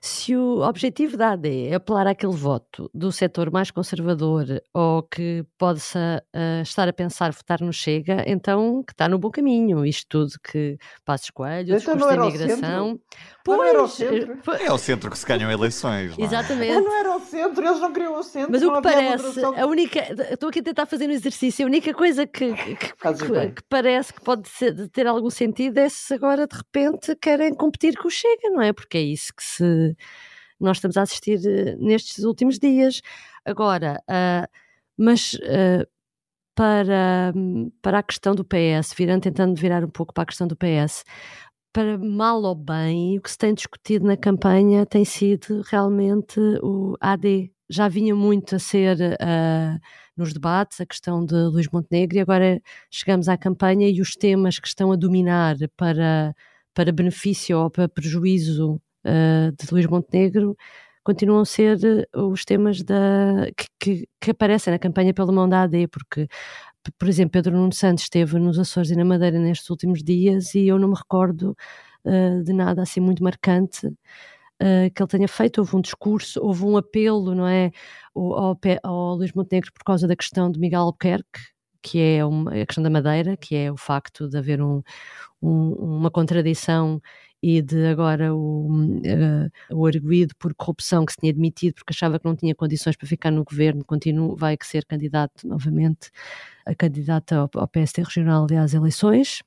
se 0.05 0.37
o 0.37 0.61
objetivo 0.61 1.17
da 1.17 1.31
AD 1.31 1.69
é 1.69 1.77
apelar 1.77 2.07
àquele 2.07 2.35
voto 2.35 2.91
do 2.93 3.11
setor 3.11 3.51
mais 3.51 3.71
conservador 3.71 4.45
ou 4.75 5.03
que 5.03 5.47
possa 5.57 6.23
uh, 6.37 6.61
estar 6.61 6.87
a 6.87 6.93
pensar 6.93 7.33
votar 7.33 7.63
no 7.63 7.73
Chega, 7.73 8.23
então 8.27 8.83
que 8.83 8.93
está 8.93 9.09
no 9.09 9.19
bom 9.19 9.31
caminho. 9.31 9.83
Isto 9.83 10.07
tudo 10.11 10.33
que 10.43 10.77
Passos 11.07 11.31
Coelho, 11.31 11.73
o 11.73 11.79
então 11.79 11.97
discurso 11.97 12.19
da 12.19 12.27
imigração. 12.27 13.01
Pois, 13.43 13.59
não 13.59 13.65
era 13.65 13.83
o 13.83 13.89
centro. 13.89 14.39
É 14.61 14.73
o 14.73 14.79
centro 14.79 15.11
que 15.11 15.19
se 15.19 15.25
ganham 15.25 15.51
eleições. 15.51 16.17
Não 16.17 16.23
é? 16.23 16.27
Exatamente. 16.27 16.81
Não 16.81 16.97
era 16.99 17.17
o 17.17 17.21
centro, 17.21 17.67
eles 17.67 17.81
não 17.81 17.93
queriam 17.93 18.19
o 18.19 18.23
centro. 18.23 18.53
Mas 18.53 18.63
o 18.63 18.73
que 18.75 18.83
parece, 18.83 19.45
a 19.45 19.67
única. 19.67 20.01
Estou 20.33 20.51
aqui 20.51 20.59
a 20.59 20.63
tentar 20.63 20.85
fazer 20.85 21.09
um 21.09 21.13
exercício, 21.13 21.65
a 21.65 21.69
única 21.69 21.95
coisa 21.95 22.27
que, 22.27 22.53
que, 22.53 22.77
que, 22.77 22.93
que 22.93 23.63
parece 23.71 24.13
que 24.13 24.21
pode 24.21 24.49
ser, 24.51 24.89
ter 24.91 25.07
algum 25.07 25.31
sentido 25.31 25.79
é 25.79 25.89
se 25.89 26.13
agora 26.13 26.47
de 26.47 26.57
repente 26.57 27.17
querem 27.17 27.55
competir 27.55 27.97
com 27.97 28.09
o 28.09 28.11
Chega, 28.11 28.51
não 28.51 28.61
é? 28.61 28.71
Porque 28.75 28.99
é 28.99 29.03
isso 29.03 29.33
que 29.35 29.43
se 29.43 29.94
nós 30.61 30.79
estamos 30.79 30.97
a 30.97 31.03
assistir 31.03 31.39
uh, 31.39 31.85
nestes 31.85 32.25
últimos 32.25 32.59
dias. 32.59 33.01
Agora, 33.45 34.03
uh, 34.09 34.49
mas 34.97 35.35
uh, 35.35 35.87
para, 36.55 37.33
para 37.83 37.99
a 37.99 38.03
questão 38.03 38.35
do 38.35 38.45
PS, 38.45 38.95
virando, 38.97 39.23
tentando 39.23 39.61
virar 39.61 39.85
um 39.85 39.91
pouco 39.91 40.15
para 40.15 40.23
a 40.23 40.27
questão 40.27 40.47
do 40.47 40.57
PS, 40.57 41.05
para 41.73 41.99
mal 41.99 42.41
ou 42.43 42.55
bem, 42.55 43.19
o 43.19 43.23
que 43.23 43.31
se 43.31 43.37
tem 43.39 43.53
discutido 43.53 44.07
na 44.07 44.17
campanha 44.17 44.87
tem 44.87 45.05
sido 45.05 45.63
realmente 45.69 46.39
o 46.63 46.97
AD. 47.01 47.51
Já 47.69 47.89
vinha 47.89 48.15
muito 48.15 48.55
a 48.55 48.59
ser 48.59 48.97
uh, 48.97 49.81
nos 50.17 50.33
debates 50.33 50.81
a 50.81 50.87
questão 50.87 51.25
de 51.25 51.35
Luís 51.35 51.67
Montenegro 51.73 52.17
e 52.17 52.21
agora 52.21 52.63
chegamos 52.91 53.29
à 53.29 53.37
campanha 53.37 53.89
e 53.89 54.01
os 54.01 54.15
temas 54.15 54.61
que 54.61 54.69
estão 54.69 54.93
a 54.93 54.97
dominar 54.97 55.57
para, 55.77 56.35
para 56.73 56.93
benefício 56.93 57.59
ou 57.59 57.71
para 57.71 57.89
prejuízo 57.89 58.81
uh, 59.05 59.53
de 59.53 59.73
Luís 59.73 59.87
Montenegro 59.87 60.57
continuam 61.05 61.41
a 61.41 61.45
ser 61.45 61.79
eh, 61.85 62.19
os 62.19 62.45
temas 62.45 62.83
da, 62.83 63.47
que, 63.57 63.67
que, 63.79 64.09
que, 64.21 64.31
aparecem 64.31 64.73
na 64.73 64.79
campanha 64.79 65.13
pela 65.13 65.31
mão 65.33 65.49
da 65.49 65.63
AD, 65.63 65.89
porque, 65.89 66.27
por 66.99 67.09
exemplo, 67.09 67.33
Pedro 67.33 67.57
Nuno 67.57 67.73
Santos 67.75 68.05
esteve 68.05 68.39
nos 68.39 68.59
Açores 68.59 68.91
e 68.91 68.97
na 68.97 69.05
Madeira 69.05 69.39
nestes 69.39 69.69
últimos 69.71 70.03
dias 70.03 70.55
e 70.55 70.67
eu 70.67 70.79
não 70.79 70.89
me 70.89 70.95
recordo 70.97 71.57
uh, 72.07 72.43
de 72.43 72.53
nada 72.55 72.83
assim 72.83 73.01
muito 73.01 73.23
marcante 73.23 73.89
que 74.95 75.03
ele 75.03 75.09
tenha 75.11 75.29
feito. 75.29 75.59
Houve 75.59 75.77
um 75.77 75.81
discurso, 75.81 76.41
houve 76.43 76.65
um 76.65 76.77
apelo, 76.77 77.35
não 77.35 77.47
é, 77.47 77.71
ao, 78.15 78.59
ao 78.83 79.15
Luís 79.17 79.33
Montenegro 79.35 79.71
por 79.73 79.85
causa 79.85 80.09
da 80.09 80.17
questão 80.17 80.51
de 80.51 80.59
Miguel 80.59 80.81
Albuquerque, 80.83 81.41
que 81.83 82.01
é 82.01 82.25
uma, 82.25 82.51
a 82.51 82.65
questão 82.65 82.83
da 82.83 82.89
Madeira, 82.89 83.37
que 83.37 83.55
é 83.55 83.71
o 83.71 83.77
facto 83.77 84.27
de 84.29 84.39
haver 84.39 84.63
um, 84.63 84.83
um, 85.43 85.73
uma 85.75 86.11
contradição 86.11 87.01
e 87.47 87.61
de 87.61 87.87
agora 87.89 88.35
o, 88.35 88.67
uh, 88.71 89.51
o 89.71 89.85
arguído 89.85 90.35
por 90.37 90.55
corrupção 90.55 91.05
que 91.05 91.13
se 91.13 91.19
tinha 91.19 91.31
demitido 91.31 91.75
porque 91.75 91.93
achava 91.93 92.19
que 92.19 92.25
não 92.25 92.35
tinha 92.35 92.55
condições 92.55 92.97
para 92.97 93.07
ficar 93.07 93.31
no 93.31 93.45
governo, 93.45 93.85
continua, 93.85 94.35
vai 94.35 94.57
ser 94.63 94.87
candidato 94.87 95.47
novamente, 95.47 96.11
a 96.65 96.75
candidata 96.75 97.37
ao, 97.37 97.51
ao 97.55 97.69
PSD 97.69 98.03
regional 98.03 98.47
às 98.59 98.73
eleições 98.73 99.43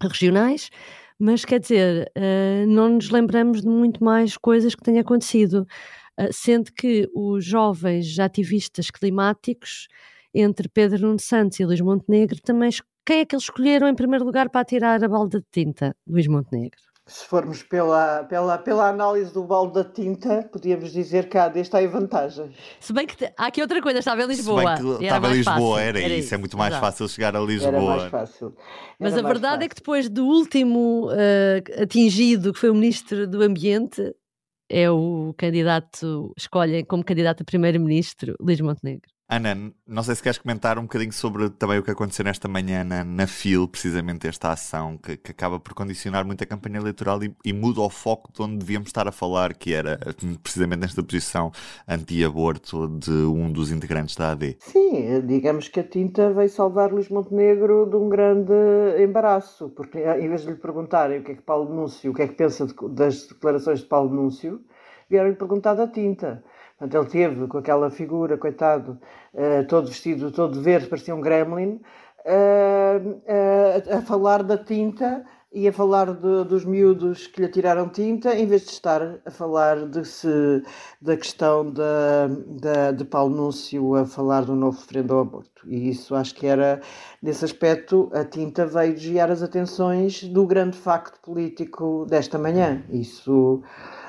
regionais, 0.00 0.70
mas 1.18 1.44
quer 1.44 1.60
dizer, 1.60 2.10
uh, 2.16 2.66
não 2.66 2.88
nos 2.94 3.10
lembramos 3.10 3.60
de 3.60 3.68
muito 3.68 4.02
mais 4.02 4.38
coisas 4.38 4.74
que 4.74 4.82
tenham 4.82 5.02
acontecido, 5.02 5.66
uh, 6.18 6.32
sendo 6.32 6.72
que 6.72 7.06
os 7.14 7.44
jovens 7.44 8.18
ativistas 8.18 8.90
climáticos, 8.90 9.88
entre 10.32 10.70
Pedro 10.70 11.02
Nuno 11.02 11.20
Santos 11.20 11.60
e 11.60 11.66
Luís 11.66 11.82
Montenegro, 11.82 12.40
também 12.40 12.70
quem 13.04 13.18
é 13.18 13.26
que 13.26 13.34
eles 13.34 13.44
escolheram 13.44 13.86
em 13.88 13.94
primeiro 13.94 14.24
lugar 14.24 14.48
para 14.48 14.64
tirar 14.64 15.04
a 15.04 15.08
balda 15.08 15.38
de 15.38 15.46
tinta? 15.52 15.94
Luís 16.06 16.26
Montenegro 16.26 16.95
se 17.08 17.24
formos 17.24 17.62
pela, 17.62 18.24
pela, 18.24 18.58
pela 18.58 18.88
análise 18.88 19.32
do 19.32 19.44
balde 19.44 19.74
da 19.74 19.84
tinta, 19.84 20.42
podíamos 20.50 20.92
dizer 20.92 21.28
que 21.28 21.38
a 21.38 21.44
AD 21.44 21.60
está 21.60 21.80
em 21.80 21.86
vantagem. 21.86 22.50
Se 22.80 22.92
bem 22.92 23.06
que 23.06 23.16
te, 23.16 23.32
há 23.36 23.46
aqui 23.46 23.62
outra 23.62 23.80
coisa, 23.80 24.00
estava 24.00 24.22
em 24.22 24.26
Lisboa. 24.26 24.76
Se 24.76 24.82
bem 24.82 24.98
que 24.98 25.04
estava 25.04 25.28
em 25.28 25.32
Lisboa, 25.34 25.80
era, 25.80 26.00
era, 26.00 26.14
isso, 26.14 26.34
é 26.34 26.36
muito 26.36 26.58
mais 26.58 26.72
Exato. 26.72 26.84
fácil 26.84 27.08
chegar 27.08 27.36
a 27.36 27.40
Lisboa. 27.40 27.76
Era 27.76 27.80
mais 27.80 28.10
fácil. 28.10 28.46
Era 28.56 28.66
Mas 28.98 29.16
a 29.16 29.22
verdade 29.22 29.54
fácil. 29.54 29.64
é 29.64 29.68
que 29.68 29.74
depois 29.76 30.08
do 30.08 30.26
último 30.26 31.08
uh, 31.08 31.82
atingido, 31.82 32.52
que 32.52 32.58
foi 32.58 32.70
o 32.70 32.74
Ministro 32.74 33.28
do 33.28 33.40
Ambiente, 33.40 34.12
é 34.68 34.90
o 34.90 35.32
candidato, 35.38 36.32
escolhem 36.36 36.84
como 36.84 37.04
candidato 37.04 37.42
a 37.42 37.44
primeiro-ministro 37.44 38.34
Luís 38.40 38.60
Montenegro. 38.60 39.15
Ana, 39.28 39.72
não 39.84 40.04
sei 40.04 40.14
se 40.14 40.22
queres 40.22 40.38
comentar 40.38 40.78
um 40.78 40.82
bocadinho 40.82 41.12
sobre 41.12 41.50
também 41.50 41.80
o 41.80 41.82
que 41.82 41.90
aconteceu 41.90 42.24
nesta 42.24 42.46
manhã 42.46 42.84
na, 42.84 43.02
na 43.02 43.26
FIL, 43.26 43.66
precisamente 43.66 44.28
esta 44.28 44.52
ação 44.52 44.96
que, 44.96 45.16
que 45.16 45.32
acaba 45.32 45.58
por 45.58 45.74
condicionar 45.74 46.24
muito 46.24 46.44
a 46.44 46.46
campanha 46.46 46.78
eleitoral 46.78 47.20
e, 47.24 47.34
e, 47.44 47.52
muda 47.52 47.80
o 47.80 47.90
foco 47.90 48.32
de 48.32 48.40
onde 48.40 48.58
devíamos 48.58 48.86
estar 48.86 49.08
a 49.08 49.10
falar, 49.10 49.52
que 49.54 49.74
era 49.74 49.98
precisamente 50.44 50.78
nesta 50.78 51.02
posição 51.02 51.50
anti-aborto 51.88 52.86
de 52.86 53.10
um 53.10 53.50
dos 53.50 53.72
integrantes 53.72 54.14
da 54.14 54.30
AD. 54.30 54.58
Sim, 54.60 55.20
digamos 55.26 55.66
que 55.66 55.80
a 55.80 55.84
tinta 55.84 56.32
veio 56.32 56.48
salvar 56.48 56.92
Luís 56.92 57.08
Montenegro 57.08 57.84
de 57.90 57.96
um 57.96 58.08
grande 58.08 58.52
embaraço, 59.02 59.68
porque 59.70 59.98
em 59.98 60.28
vez 60.28 60.42
de 60.42 60.50
lhe 60.50 60.56
perguntarem 60.56 61.18
o 61.18 61.24
que 61.24 61.32
é 61.32 61.34
que 61.34 61.42
Paulo 61.42 61.74
Núncio, 61.74 62.12
o 62.12 62.14
que 62.14 62.22
é 62.22 62.28
que 62.28 62.34
pensa 62.34 62.64
de, 62.64 62.74
das 62.90 63.26
declarações 63.26 63.80
de 63.80 63.86
Paulo 63.86 64.14
Núncio, 64.14 64.60
vieram-lhe 65.10 65.34
perguntar 65.34 65.74
da 65.74 65.88
tinta. 65.88 66.44
Portanto, 66.78 66.94
ele 66.94 67.10
teve 67.10 67.46
com 67.46 67.58
aquela 67.58 67.90
figura, 67.90 68.36
coitado, 68.36 68.98
uh, 69.32 69.66
todo 69.66 69.88
vestido, 69.88 70.30
todo 70.30 70.60
verde, 70.60 70.88
parecia 70.88 71.14
um 71.14 71.20
gremlin, 71.20 71.80
uh, 72.26 73.08
uh, 73.08 73.96
a 73.96 74.02
falar 74.02 74.42
da 74.42 74.58
tinta 74.58 75.24
e 75.56 75.66
a 75.66 75.72
falar 75.72 76.12
de, 76.12 76.44
dos 76.44 76.66
miúdos 76.66 77.26
que 77.26 77.40
lhe 77.40 77.48
tiraram 77.48 77.88
tinta, 77.88 78.34
em 78.34 78.46
vez 78.46 78.64
de 78.64 78.72
estar 78.72 79.20
a 79.24 79.30
falar 79.30 79.86
de 79.86 80.04
se, 80.04 80.62
da 81.00 81.16
questão 81.16 81.72
da, 81.72 82.92
de 82.94 83.04
Paulo 83.06 83.34
Núncio 83.34 83.94
a 83.94 84.04
falar 84.04 84.44
do 84.44 84.54
novo 84.54 84.78
referendo 84.78 85.14
ao 85.14 85.20
aborto. 85.20 85.62
E 85.66 85.88
isso 85.88 86.14
acho 86.14 86.34
que 86.34 86.46
era, 86.46 86.82
nesse 87.22 87.42
aspecto, 87.42 88.10
a 88.12 88.22
tinta 88.22 88.66
veio 88.66 88.92
desviar 88.92 89.30
as 89.30 89.42
atenções 89.42 90.24
do 90.24 90.46
grande 90.46 90.76
facto 90.76 91.18
político 91.22 92.04
desta 92.06 92.38
manhã. 92.38 92.84
Isso 92.90 93.62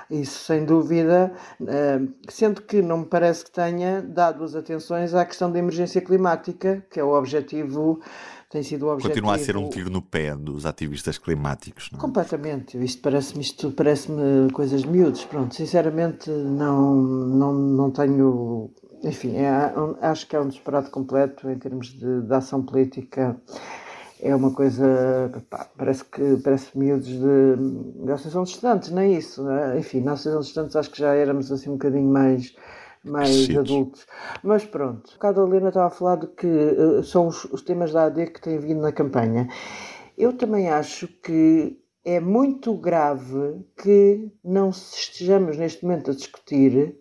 isso 0.09 0.45
sem 0.45 0.65
dúvida, 0.65 1.33
eh, 1.67 1.99
sendo 2.29 2.61
que 2.61 2.81
não 2.81 2.99
me 2.99 3.05
parece 3.05 3.45
que 3.45 3.51
tenha 3.51 4.01
dado 4.01 4.43
as 4.43 4.55
atenções 4.55 5.13
à 5.13 5.25
questão 5.25 5.51
da 5.51 5.59
emergência 5.59 6.01
climática, 6.01 6.85
que 6.89 6.99
é 6.99 7.03
o 7.03 7.13
objetivo 7.13 7.99
tem 8.49 8.63
sido 8.63 8.85
o 8.85 8.93
objetivo. 8.93 9.13
Continua 9.13 9.35
a 9.35 9.39
ser 9.39 9.57
um 9.57 9.69
tiro 9.69 9.89
no 9.89 10.01
pé 10.01 10.33
dos 10.35 10.65
ativistas 10.65 11.17
climáticos, 11.17 11.89
não 11.91 11.99
é? 11.99 12.01
Completamente. 12.01 12.81
Isto 12.81 13.01
parece-me 13.01 13.41
isto 13.41 13.71
parece-me 13.71 14.49
coisas 14.51 14.83
de 14.83 14.89
miúdos. 14.89 15.25
Pronto, 15.25 15.53
sinceramente 15.53 16.29
não, 16.29 16.95
não, 16.95 17.53
não 17.53 17.91
tenho. 17.91 18.71
Enfim, 19.03 19.35
é, 19.35 19.73
acho 20.01 20.27
que 20.27 20.35
é 20.35 20.39
um 20.39 20.47
disparate 20.47 20.89
completo 20.89 21.49
em 21.49 21.59
termos 21.59 21.89
de, 21.89 22.21
de 22.21 22.33
ação 22.33 22.63
política 22.63 23.39
é 24.21 24.35
uma 24.35 24.53
coisa, 24.53 25.31
pá, 25.49 25.67
parece 25.77 26.03
que 26.05 26.37
parece 26.43 26.77
miúdos 26.77 27.07
de, 27.07 28.03
de 28.05 28.11
Associação 28.11 28.43
de 28.43 28.49
Estudantes, 28.49 28.91
nem 28.91 29.13
é 29.13 29.17
isso. 29.17 29.43
Né? 29.43 29.79
Enfim, 29.79 30.01
na 30.01 30.13
Associação 30.13 30.41
de 30.41 30.47
Estudantes 30.47 30.75
acho 30.75 30.91
que 30.91 30.99
já 30.99 31.13
éramos 31.13 31.51
assim 31.51 31.69
um 31.69 31.73
bocadinho 31.73 32.09
mais, 32.09 32.55
mais 33.03 33.49
adultos. 33.55 34.07
Mas 34.43 34.65
pronto, 34.65 35.09
o 35.09 35.13
bocado 35.13 35.41
a 35.41 35.47
Helena 35.47 35.69
estava 35.69 35.87
a 35.87 35.91
falar 35.91 36.15
de 36.17 36.27
que 36.27 36.47
uh, 36.47 37.03
são 37.03 37.27
os, 37.27 37.45
os 37.45 37.61
temas 37.61 37.91
da 37.91 38.05
AD 38.05 38.27
que 38.27 38.41
têm 38.41 38.57
vindo 38.59 38.81
na 38.81 38.91
campanha. 38.91 39.47
Eu 40.17 40.33
também 40.33 40.69
acho 40.69 41.07
que 41.07 41.79
é 42.03 42.19
muito 42.19 42.73
grave 42.75 43.65
que 43.75 44.31
não 44.43 44.69
estejamos 44.69 45.57
neste 45.57 45.83
momento 45.83 46.11
a 46.11 46.15
discutir 46.15 46.97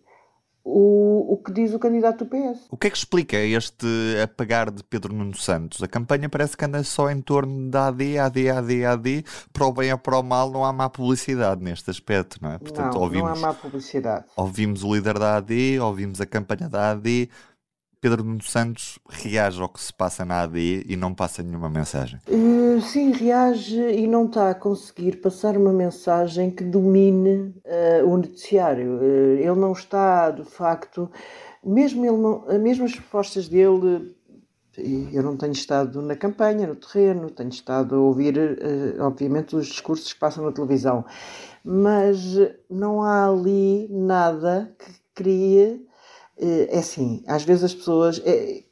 o, 0.68 1.35
o 1.35 1.37
que 1.37 1.52
diz 1.52 1.73
o 1.73 1.78
candidato 1.78 2.25
do 2.25 2.26
PS. 2.26 2.66
O 2.68 2.76
que 2.76 2.88
é 2.88 2.90
que 2.90 2.96
explica 2.96 3.37
este 3.37 3.87
apagar 4.20 4.68
de 4.68 4.82
Pedro 4.82 5.14
Nuno 5.14 5.37
Santos? 5.37 5.80
A 5.80 5.87
campanha 5.87 6.28
parece 6.28 6.56
que 6.56 6.64
anda 6.64 6.82
só 6.82 7.08
em 7.08 7.20
torno 7.20 7.70
da 7.70 7.87
AD, 7.87 8.18
AD, 8.18 8.50
AD, 8.50 8.85
AD, 8.85 9.25
para 9.52 9.64
o 9.64 9.73
bem 9.73 9.92
ou 9.92 9.99
para 9.99 10.18
o 10.18 10.23
mal 10.25 10.50
não 10.50 10.64
há 10.64 10.73
má 10.73 10.90
publicidade 10.90 11.62
neste 11.62 11.88
aspecto, 11.88 12.38
não 12.42 12.50
é? 12.50 12.58
Portanto, 12.58 12.94
não, 12.94 13.02
ouvimos, 13.02 13.30
não 13.30 13.37
há 13.37 13.52
má 13.52 13.54
publicidade. 13.54 14.25
Ouvimos 14.35 14.82
o 14.82 14.92
líder 14.92 15.20
da 15.20 15.37
AD, 15.37 15.78
ouvimos 15.78 16.20
a 16.20 16.26
campanha 16.26 16.68
da 16.68 16.90
AD, 16.90 17.30
Pedro 18.00 18.23
Nuno 18.23 18.43
Santos 18.43 18.99
reage 19.09 19.61
ao 19.61 19.69
que 19.69 19.81
se 19.81 19.93
passa 19.93 20.25
na 20.25 20.43
AD 20.43 20.85
e 20.87 20.97
não 20.97 21.15
passa 21.15 21.43
nenhuma 21.43 21.69
mensagem? 21.69 22.21
Uh, 22.29 22.81
sim, 22.81 23.11
reage 23.11 23.81
e 23.81 24.07
não 24.07 24.26
está 24.26 24.50
a 24.50 24.55
conseguir 24.55 25.17
passar 25.17 25.57
uma 25.57 25.73
mensagem 25.73 26.50
que 26.50 26.62
domine 26.62 27.55
uh, 27.65 28.07
o 28.07 28.17
noticiário. 28.17 28.99
Uh, 28.99 29.38
ele 29.38 29.59
não 29.59 29.73
está, 29.73 30.31
de 30.31 30.45
facto, 30.45 31.11
mesmo, 31.65 32.05
ele 32.05 32.17
não, 32.17 32.45
mesmo 32.61 32.85
as 32.85 32.95
propostas 32.95 33.49
dele. 33.49 34.15
Eu 35.11 35.23
não 35.23 35.38
tenho 35.38 35.53
estado 35.53 36.03
na 36.03 36.15
campanha, 36.15 36.67
no 36.67 36.76
terreno, 36.76 37.31
tenho 37.31 37.49
estado 37.49 37.95
a 37.95 37.99
ouvir, 37.99 38.37
obviamente, 39.00 39.57
os 39.57 39.69
discursos 39.69 40.12
que 40.12 40.21
passam 40.21 40.45
na 40.45 40.53
televisão, 40.53 41.03
mas 41.65 42.37
não 42.69 43.03
há 43.03 43.26
ali 43.26 43.88
nada 43.91 44.71
que 44.79 44.93
crie 45.15 45.86
é 46.38 46.78
assim, 46.78 47.23
às 47.26 47.43
vezes 47.45 47.64
as 47.64 47.75
pessoas. 47.75 48.21
É, 48.25 48.64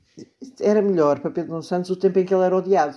era 0.60 0.80
melhor 0.80 1.18
para 1.18 1.30
Pedro 1.30 1.50
Nuno 1.50 1.62
Santos 1.62 1.90
o 1.90 1.96
tempo 1.96 2.18
em 2.18 2.24
que 2.24 2.34
ele 2.34 2.44
era 2.44 2.56
odiado. 2.56 2.96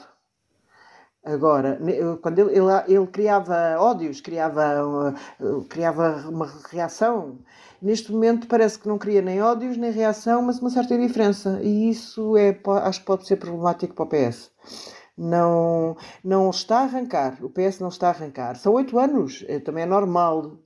Agora, 1.23 1.77
quando 2.21 2.39
ele, 2.39 2.51
ele, 2.51 2.67
ele 2.87 3.07
criava 3.07 3.75
ódios, 3.79 4.21
criava, 4.21 5.13
criava 5.67 6.29
uma 6.29 6.49
reação, 6.69 7.39
neste 7.81 8.11
momento 8.13 8.47
parece 8.47 8.79
que 8.79 8.87
não 8.87 8.97
cria 8.97 9.21
nem 9.21 9.41
ódios 9.41 9.75
nem 9.75 9.91
reação, 9.91 10.41
mas 10.41 10.59
uma 10.59 10.69
certa 10.69 10.93
indiferença. 10.93 11.59
E 11.61 11.89
isso 11.89 12.37
é, 12.37 12.57
acho 12.83 13.01
que 13.01 13.05
pode 13.05 13.27
ser 13.27 13.35
problemático 13.37 13.93
para 13.93 14.05
o 14.05 14.09
PS. 14.09 14.51
Não, 15.17 15.97
não 16.23 16.49
está 16.49 16.79
a 16.79 16.83
arrancar, 16.83 17.43
o 17.43 17.49
PS 17.49 17.79
não 17.79 17.89
está 17.89 18.07
a 18.07 18.11
arrancar. 18.11 18.55
São 18.55 18.73
oito 18.73 18.97
anos, 18.97 19.43
também 19.65 19.83
é 19.83 19.87
normal 19.87 20.57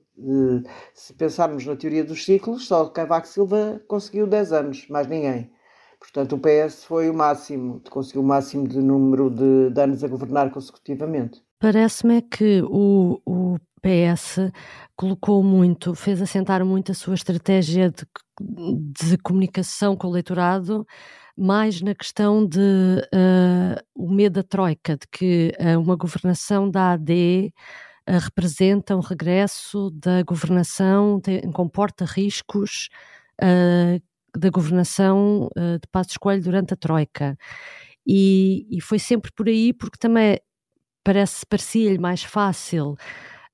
se 0.94 1.12
pensarmos 1.14 1.64
na 1.66 1.76
teoria 1.76 2.04
dos 2.04 2.24
ciclos, 2.24 2.66
só 2.66 2.86
Cavaco 2.88 3.26
Silva 3.26 3.80
conseguiu 3.88 4.26
10 4.26 4.52
anos, 4.52 4.88
mais 4.88 5.06
ninguém. 5.06 5.50
Portanto, 5.98 6.34
o 6.34 6.38
PS 6.38 6.84
foi 6.84 7.08
o 7.08 7.14
máximo, 7.14 7.80
conseguiu 7.88 8.22
o 8.22 8.26
máximo 8.26 8.66
de 8.66 8.78
número 8.78 9.30
de, 9.30 9.70
de 9.70 9.80
anos 9.80 10.02
a 10.02 10.08
governar 10.08 10.50
consecutivamente. 10.50 11.42
Parece-me 11.60 12.20
que 12.22 12.60
o, 12.62 13.20
o 13.24 13.56
PS 13.80 14.50
colocou 14.96 15.42
muito, 15.44 15.94
fez 15.94 16.20
assentar 16.20 16.64
muito 16.64 16.90
a 16.90 16.94
sua 16.94 17.14
estratégia 17.14 17.90
de, 17.90 18.04
de 18.40 19.16
comunicação 19.18 19.96
com 19.96 20.08
o 20.08 20.10
eleitorado 20.10 20.84
mais 21.36 21.80
na 21.80 21.94
questão 21.94 22.46
de 22.46 22.58
uh, 22.58 23.82
o 23.94 24.10
medo 24.10 24.34
da 24.34 24.42
troika, 24.42 24.96
de 24.96 25.06
que 25.10 25.52
uh, 25.58 25.80
uma 25.80 25.96
governação 25.96 26.70
da 26.70 26.92
AD 26.92 27.52
representa 28.08 28.96
um 28.96 29.00
regresso 29.00 29.90
da 29.90 30.22
governação, 30.22 31.20
tem, 31.20 31.40
comporta 31.52 32.04
riscos 32.04 32.88
uh, 33.40 34.02
da 34.36 34.50
governação 34.50 35.48
uh, 35.56 35.78
de 35.78 35.86
Passos 35.90 36.16
Coelho 36.16 36.42
durante 36.42 36.74
a 36.74 36.76
Troika. 36.76 37.36
E, 38.06 38.66
e, 38.70 38.80
foi 38.80 38.98
sempre 38.98 39.30
por 39.30 39.48
aí, 39.48 39.72
porque 39.72 39.96
também 39.98 40.38
parece 41.04 41.46
parecia-lhe 41.46 41.98
mais 41.98 42.22
fácil 42.24 42.96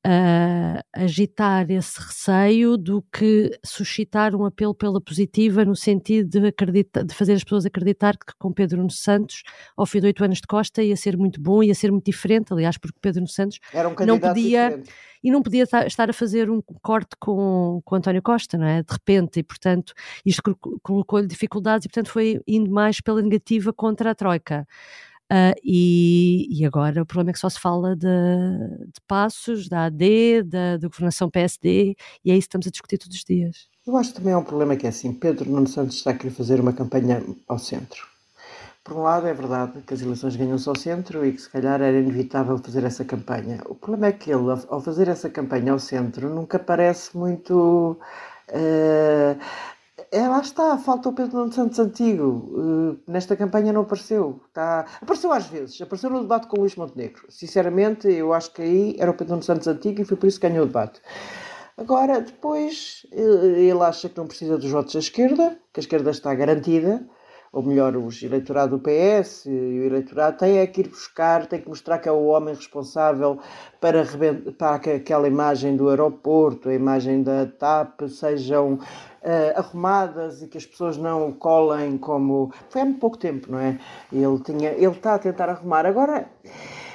uh, 0.07 0.81
agitar 0.95 1.71
esse 1.71 2.01
receio 2.01 2.77
do 2.77 3.03
que 3.13 3.51
suscitar 3.65 4.35
um 4.35 4.45
apelo 4.45 4.75
pela 4.75 5.01
positiva 5.01 5.65
no 5.65 5.75
sentido 5.75 6.29
de, 6.29 7.05
de 7.05 7.15
fazer 7.15 7.33
as 7.35 7.45
pessoas 7.45 7.67
acreditar 7.67 8.17
que 8.17 8.33
com 8.39 8.53
Pedro 8.53 8.79
Nuno 8.79 8.91
Santos, 8.91 9.43
ao 9.77 9.87
fim 9.87 10.01
de 10.01 10.07
oito 10.07 10.25
anos 10.25 10.41
de 10.41 10.47
Costa, 10.47 10.83
ia 10.83 10.97
ser 10.97 11.17
muito 11.17 11.41
bom, 11.41 11.63
ia 11.63 11.75
ser 11.75 11.91
muito 11.91 12.05
diferente, 12.05 12.53
aliás, 12.53 12.79
porque 12.79 12.99
Pedro 13.01 13.21
Nuno 13.21 13.29
Santos 13.29 13.59
um 13.75 14.07
não 14.07 14.19
podia 14.19 14.69
diferente. 14.69 14.91
e 15.23 15.31
não 15.31 15.43
podia 15.43 15.65
estar 15.65 16.11
a 16.11 16.13
fazer 16.13 16.51
um 16.51 16.63
corte 16.83 17.17
com, 17.19 17.81
com 17.85 17.97
António 17.97 18.23
Costa, 18.23 18.57
não 18.57 18.67
é? 18.67 18.83
De 18.83 18.93
repente, 18.93 19.41
e 19.41 19.43
portanto, 19.43 19.93
isto 20.25 20.43
colocou-lhe 20.83 21.27
dificuldades 21.27 21.85
e 21.85 21.89
portanto 21.89 22.11
foi 22.11 22.41
indo 22.47 22.71
mais 22.71 23.01
pela 23.01 23.21
negativa 23.21 23.73
contra 23.73 24.11
a 24.11 24.15
Troika. 24.15 24.67
Uh, 25.31 25.53
e, 25.63 26.49
e, 26.51 26.65
agora 26.65 27.03
o 27.03 27.07
problema 27.07 27.31
é 27.31 27.33
que 27.35 27.39
só 27.39 27.51
se 27.51 27.61
fala 27.61 27.95
de, 27.95 28.07
de 28.07 29.01
passos, 29.07 29.69
da 29.69 29.85
AD, 29.85 30.43
da, 30.45 30.79
da, 30.79 30.89
governação 30.89 31.29
PSD, 31.29 31.95
e 32.25 32.31
é 32.31 32.35
isso 32.35 32.49
que 32.49 32.57
estamos 32.57 32.67
a 32.67 32.71
discutir 32.71 32.97
todos 32.97 33.15
os 33.15 33.25
dias. 33.25 33.69
Eu 33.87 33.95
acho 33.99 34.11
que 34.11 34.17
também 34.17 34.33
é 34.33 34.37
um 34.39 34.45
problema 34.45 34.75
que 34.75 34.87
é 34.87 34.89
assim: 34.89 35.13
Pedro 35.13 35.51
Nuno 35.51 35.69
Santos 35.69 35.97
está 35.97 36.13
a 36.13 36.15
querer 36.15 36.31
fazer 36.31 36.61
uma 36.61 36.73
campanha 36.73 37.23
ao 37.47 37.59
centro. 37.59 38.07
Por 38.83 38.97
um 38.97 39.03
lado, 39.03 39.27
é 39.27 39.35
verdade 39.35 39.83
que 39.83 39.93
as 39.93 40.01
eleições 40.01 40.35
ganham-se 40.35 40.67
ao 40.67 40.75
centro 40.75 41.27
e 41.27 41.33
que 41.33 41.43
se 41.43 41.51
calhar 41.51 41.83
era 41.83 41.99
inevitável 41.99 42.57
fazer 42.57 42.85
essa 42.85 43.05
campanha. 43.05 43.61
O 43.67 43.75
problema 43.75 44.07
é 44.07 44.13
que 44.13 44.31
ele, 44.31 44.51
ao 44.71 44.81
fazer 44.81 45.09
essa 45.09 45.29
campanha 45.29 45.73
ao 45.73 45.79
centro, 45.79 46.35
nunca 46.35 46.59
parece 46.59 47.15
muito. 47.15 48.01
Uh, 48.49 49.39
é, 50.11 50.27
lá 50.27 50.41
está, 50.41 50.77
falta 50.79 51.09
o 51.09 51.13
Pedro 51.13 51.39
Nuno 51.39 51.53
Santos 51.53 51.79
antigo. 51.79 52.25
Uh, 52.25 52.99
nesta 53.07 53.37
campanha 53.37 53.73
não 53.73 53.83
apareceu. 53.83 54.41
Está... 54.49 54.87
Apareceu 55.01 55.33
às 55.33 55.47
vezes, 55.47 55.81
apareceu 55.81 56.11
no 56.11 56.23
debate 56.23 56.47
com 56.47 56.57
o 56.57 56.61
Luís 56.61 56.77
Montenegro. 56.77 57.25
Sinceramente, 57.29 58.09
eu 58.09 58.33
acho 58.33 58.53
que 58.53 58.63
aí 58.63 58.97
era 58.99 59.11
o 59.11 59.15
Pedro 59.15 59.35
Nuno 59.35 59.43
Santos 59.43 59.67
antigo 59.67 60.01
e 60.01 60.05
foi 60.05 60.17
por 60.17 60.27
isso 60.27 60.41
que 60.41 60.49
ganhou 60.49 60.65
o 60.65 60.67
debate. 60.67 61.01
Agora, 61.77 62.21
depois, 62.21 63.07
ele 63.13 63.81
acha 63.83 64.09
que 64.09 64.17
não 64.19 64.27
precisa 64.27 64.59
dos 64.59 64.71
votos 64.71 64.95
da 64.95 64.99
esquerda, 64.99 65.57
que 65.73 65.79
a 65.79 65.83
esquerda 65.83 66.11
está 66.11 66.35
garantida. 66.35 67.07
Ou 67.53 67.63
melhor, 67.63 67.97
os 67.97 68.23
eleitorado 68.23 68.79
do 68.79 68.83
PS 68.83 69.47
e 69.47 69.51
o 69.51 69.85
eleitorado 69.85 70.37
têm 70.39 70.59
é 70.59 70.67
que 70.67 70.83
ir 70.83 70.89
buscar, 70.89 71.47
têm 71.47 71.61
que 71.61 71.69
mostrar 71.69 71.99
que 71.99 72.09
é 72.09 72.13
o 72.13 72.27
homem 72.27 72.55
responsável 72.55 73.39
para, 73.81 74.05
para 74.59 74.79
que 74.79 74.91
aquela 74.91 75.27
imagem 75.27 75.77
do 75.77 75.89
aeroporto, 75.89 76.69
a 76.69 76.75
imagem 76.75 77.23
da 77.23 77.47
TAP 77.47 78.03
sejam 78.09 78.75
uh, 78.75 78.79
arrumadas 79.59 80.43
e 80.43 80.49
que 80.49 80.59
as 80.59 80.67
pessoas 80.67 80.97
não 80.97 81.33
colhem 81.33 81.97
como. 81.99 82.53
Foi 82.69 82.83
há 82.83 82.85
muito 82.85 83.01
pouco 83.01 83.17
tempo, 83.17 83.51
não 83.51 83.59
é? 83.59 83.79
Ele, 84.13 84.39
tinha, 84.41 84.71
ele 84.71 84.87
está 84.87 85.15
a 85.15 85.19
tentar 85.19 85.49
arrumar. 85.49 85.87
Agora, 85.87 86.29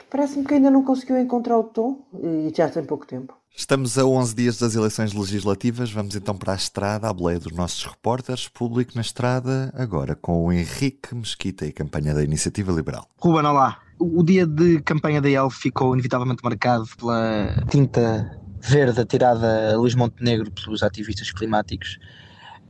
parece-me 0.09 0.45
que 0.45 0.53
ainda 0.53 0.69
não 0.69 0.83
conseguiu 0.83 1.17
encontrar 1.19 1.57
o 1.57 1.63
tom 1.63 1.99
e 2.21 2.51
já 2.55 2.69
tem 2.69 2.83
pouco 2.83 3.05
tempo. 3.07 3.42
Estamos 3.55 3.99
a 3.99 4.05
11 4.05 4.33
dias 4.33 4.57
das 4.57 4.73
eleições 4.73 5.13
legislativas, 5.13 5.91
vamos 5.91 6.15
então 6.15 6.35
para 6.35 6.53
a 6.53 6.55
estrada, 6.55 7.07
à 7.07 7.13
boleia 7.13 7.39
dos 7.39 7.53
nossos 7.53 7.85
repórteres, 7.85 8.47
público 8.47 8.93
na 8.95 9.01
estrada, 9.01 9.71
agora 9.77 10.15
com 10.15 10.45
o 10.45 10.51
Henrique 10.51 11.13
Mesquita 11.13 11.63
e 11.63 11.71
campanha 11.71 12.15
da 12.15 12.23
Iniciativa 12.23 12.71
Liberal. 12.71 13.07
Ruben, 13.19 13.45
olá. 13.45 13.77
O 13.99 14.23
dia 14.23 14.47
de 14.47 14.81
campanha 14.81 15.21
da 15.21 15.29
ELF 15.29 15.55
ficou 15.55 15.93
inevitavelmente 15.93 16.43
marcado 16.43 16.85
pela 16.97 17.63
tinta 17.69 18.41
verde 18.59 18.99
atirada 18.99 19.73
a 19.73 19.77
Luís 19.77 19.93
Montenegro 19.93 20.49
pelos 20.51 20.81
ativistas 20.81 21.31
climáticos. 21.31 21.99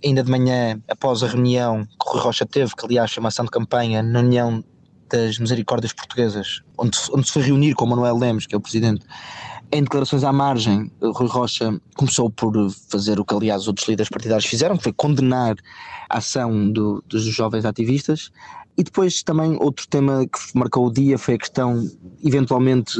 Ainda 0.04 0.22
de 0.22 0.30
manhã, 0.30 0.82
após 0.90 1.24
a 1.24 1.28
reunião 1.28 1.86
que 1.86 2.10
o 2.10 2.12
Rui 2.12 2.22
Rocha 2.22 2.46
teve, 2.46 2.76
que 2.76 2.86
aliás 2.86 3.18
uma 3.18 3.30
ação 3.30 3.46
de 3.46 3.52
campanha 3.52 4.04
na 4.04 4.20
União 4.20 4.62
das 5.10 5.40
Misericórdias 5.40 5.94
Portuguesas, 5.94 6.62
onde, 6.78 6.98
onde 7.14 7.26
se 7.26 7.32
foi 7.32 7.44
reunir 7.44 7.74
com 7.74 7.86
o 7.86 7.88
Manuel 7.88 8.18
Lemos, 8.18 8.46
que 8.46 8.54
é 8.54 8.58
o 8.58 8.62
presidente, 8.62 9.06
em 9.74 9.82
declarações 9.82 10.24
à 10.24 10.32
margem, 10.32 10.92
Rui 11.02 11.28
Rocha 11.28 11.82
começou 11.96 12.30
por 12.30 12.54
fazer 12.90 13.20
o 13.20 13.26
que, 13.26 13.34
aliás, 13.34 13.68
outros 13.68 13.88
líderes 13.88 14.08
partidários 14.08 14.46
fizeram, 14.46 14.78
que 14.78 14.84
foi 14.84 14.94
condenar 14.94 15.56
a 16.08 16.20
ação 16.20 16.72
do, 16.72 17.04
dos 17.08 17.24
jovens 17.24 17.66
ativistas. 17.66 18.30
E 18.78 18.84
depois 18.84 19.24
também 19.24 19.58
outro 19.60 19.88
tema 19.88 20.28
que 20.28 20.40
marcou 20.56 20.86
o 20.86 20.94
dia 20.94 21.18
foi 21.18 21.34
a 21.34 21.38
questão, 21.40 21.90
eventualmente 22.24 23.00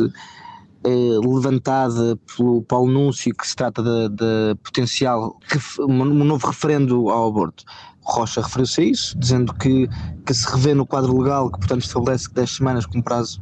eh, 0.84 1.20
levantada 1.24 2.18
pelo 2.36 2.64
Paulo 2.64 2.92
Núncio, 2.92 3.36
que 3.36 3.48
se 3.48 3.56
trata 3.56 3.84
de, 3.84 4.56
potencial 4.64 5.38
um 5.80 6.04
novo 6.24 6.48
referendo 6.48 7.10
ao 7.10 7.28
aborto. 7.28 7.64
Rocha 8.02 8.42
referiu-se 8.42 8.82
a 8.82 8.84
isso, 8.84 9.20
dizendo 9.20 9.54
que, 9.54 9.88
que 10.26 10.34
se 10.34 10.52
revê 10.52 10.74
no 10.74 10.88
quadro 10.88 11.22
legal, 11.22 11.52
que 11.52 11.60
portanto 11.60 11.84
estabelece 11.84 12.34
10 12.34 12.50
semanas 12.50 12.86
como 12.88 13.04
prazo 13.04 13.40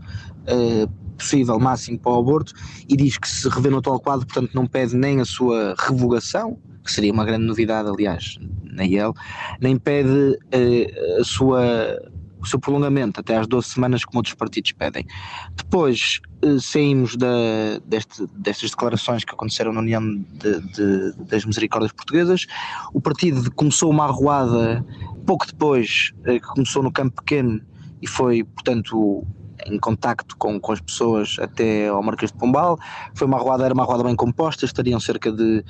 eh, 0.47 0.87
possível 1.21 1.59
máximo 1.59 1.99
para 1.99 2.11
o 2.11 2.19
aborto 2.19 2.53
e 2.89 2.97
diz 2.97 3.17
que 3.17 3.29
se 3.29 3.47
revê 3.47 3.69
no 3.69 3.77
atual 3.77 3.99
quadro, 3.99 4.25
portanto 4.25 4.51
não 4.53 4.65
pede 4.65 4.95
nem 4.95 5.21
a 5.21 5.25
sua 5.25 5.75
revogação, 5.77 6.57
que 6.83 6.91
seria 6.91 7.13
uma 7.13 7.23
grande 7.23 7.45
novidade, 7.45 7.87
aliás, 7.87 8.39
na 8.63 8.83
IEL, 8.83 9.13
nem 9.61 9.77
pede 9.77 10.09
uh, 10.09 11.21
a 11.21 11.23
sua, 11.23 11.61
o 12.39 12.45
seu 12.47 12.59
prolongamento 12.59 13.19
até 13.19 13.37
às 13.37 13.47
12 13.47 13.69
semanas, 13.69 14.03
como 14.03 14.17
outros 14.17 14.33
partidos 14.33 14.71
pedem. 14.71 15.05
Depois 15.55 16.19
uh, 16.43 16.59
saímos 16.59 17.15
da, 17.15 17.27
deste, 17.85 18.25
destas 18.35 18.71
declarações 18.71 19.23
que 19.23 19.31
aconteceram 19.31 19.71
na 19.71 19.79
União 19.79 20.01
de, 20.01 20.59
de, 20.73 21.13
das 21.29 21.45
Misericórdias 21.45 21.91
Portuguesas. 21.91 22.47
O 22.93 22.99
partido 22.99 23.51
começou 23.51 23.91
uma 23.91 24.05
arruada 24.05 24.83
pouco 25.25 25.45
depois, 25.45 26.13
uh, 26.21 26.39
que 26.39 26.47
começou 26.47 26.81
no 26.81 26.91
Campo 26.91 27.21
Pequeno 27.21 27.61
e 28.01 28.07
foi, 28.07 28.43
portanto, 28.43 29.23
em 29.65 29.79
contacto 29.79 30.35
com, 30.37 30.59
com 30.59 30.71
as 30.71 30.81
pessoas 30.81 31.37
até 31.39 31.87
ao 31.87 32.01
Marquês 32.03 32.31
de 32.31 32.37
Pombal. 32.37 32.77
Foi 33.15 33.27
uma 33.27 33.37
arruada, 33.37 33.65
era 33.65 33.73
uma 33.73 33.83
arruada 33.83 34.03
bem 34.03 34.15
composta, 34.15 34.65
estariam 34.65 34.99
cerca 34.99 35.31
de 35.31 35.63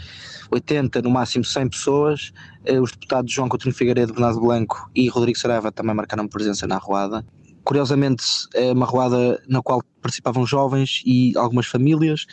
80, 0.50 1.02
no 1.02 1.10
máximo 1.10 1.44
100 1.44 1.70
pessoas. 1.70 2.34
Eh, 2.66 2.80
os 2.80 2.92
deputados 2.92 3.32
João 3.32 3.50
Coutinho 3.50 3.74
Figueiredo, 3.74 4.14
Bernardo 4.14 4.40
Blanco 4.40 4.90
e 4.96 5.08
Rodrigo 5.10 5.38
Saraiva 5.38 5.72
também 5.72 5.96
marcaram 5.96 6.28
presença 6.28 6.68
na 6.68 6.76
arruada. 6.76 7.26
Curiosamente, 7.64 8.24
é 8.56 8.72
uma 8.72 8.86
arruada 8.86 9.42
na 9.48 9.62
qual 9.62 9.84
participavam 10.02 10.46
jovens 10.46 11.04
e 11.06 11.38
algumas 11.38 11.68
famílias, 11.68 12.26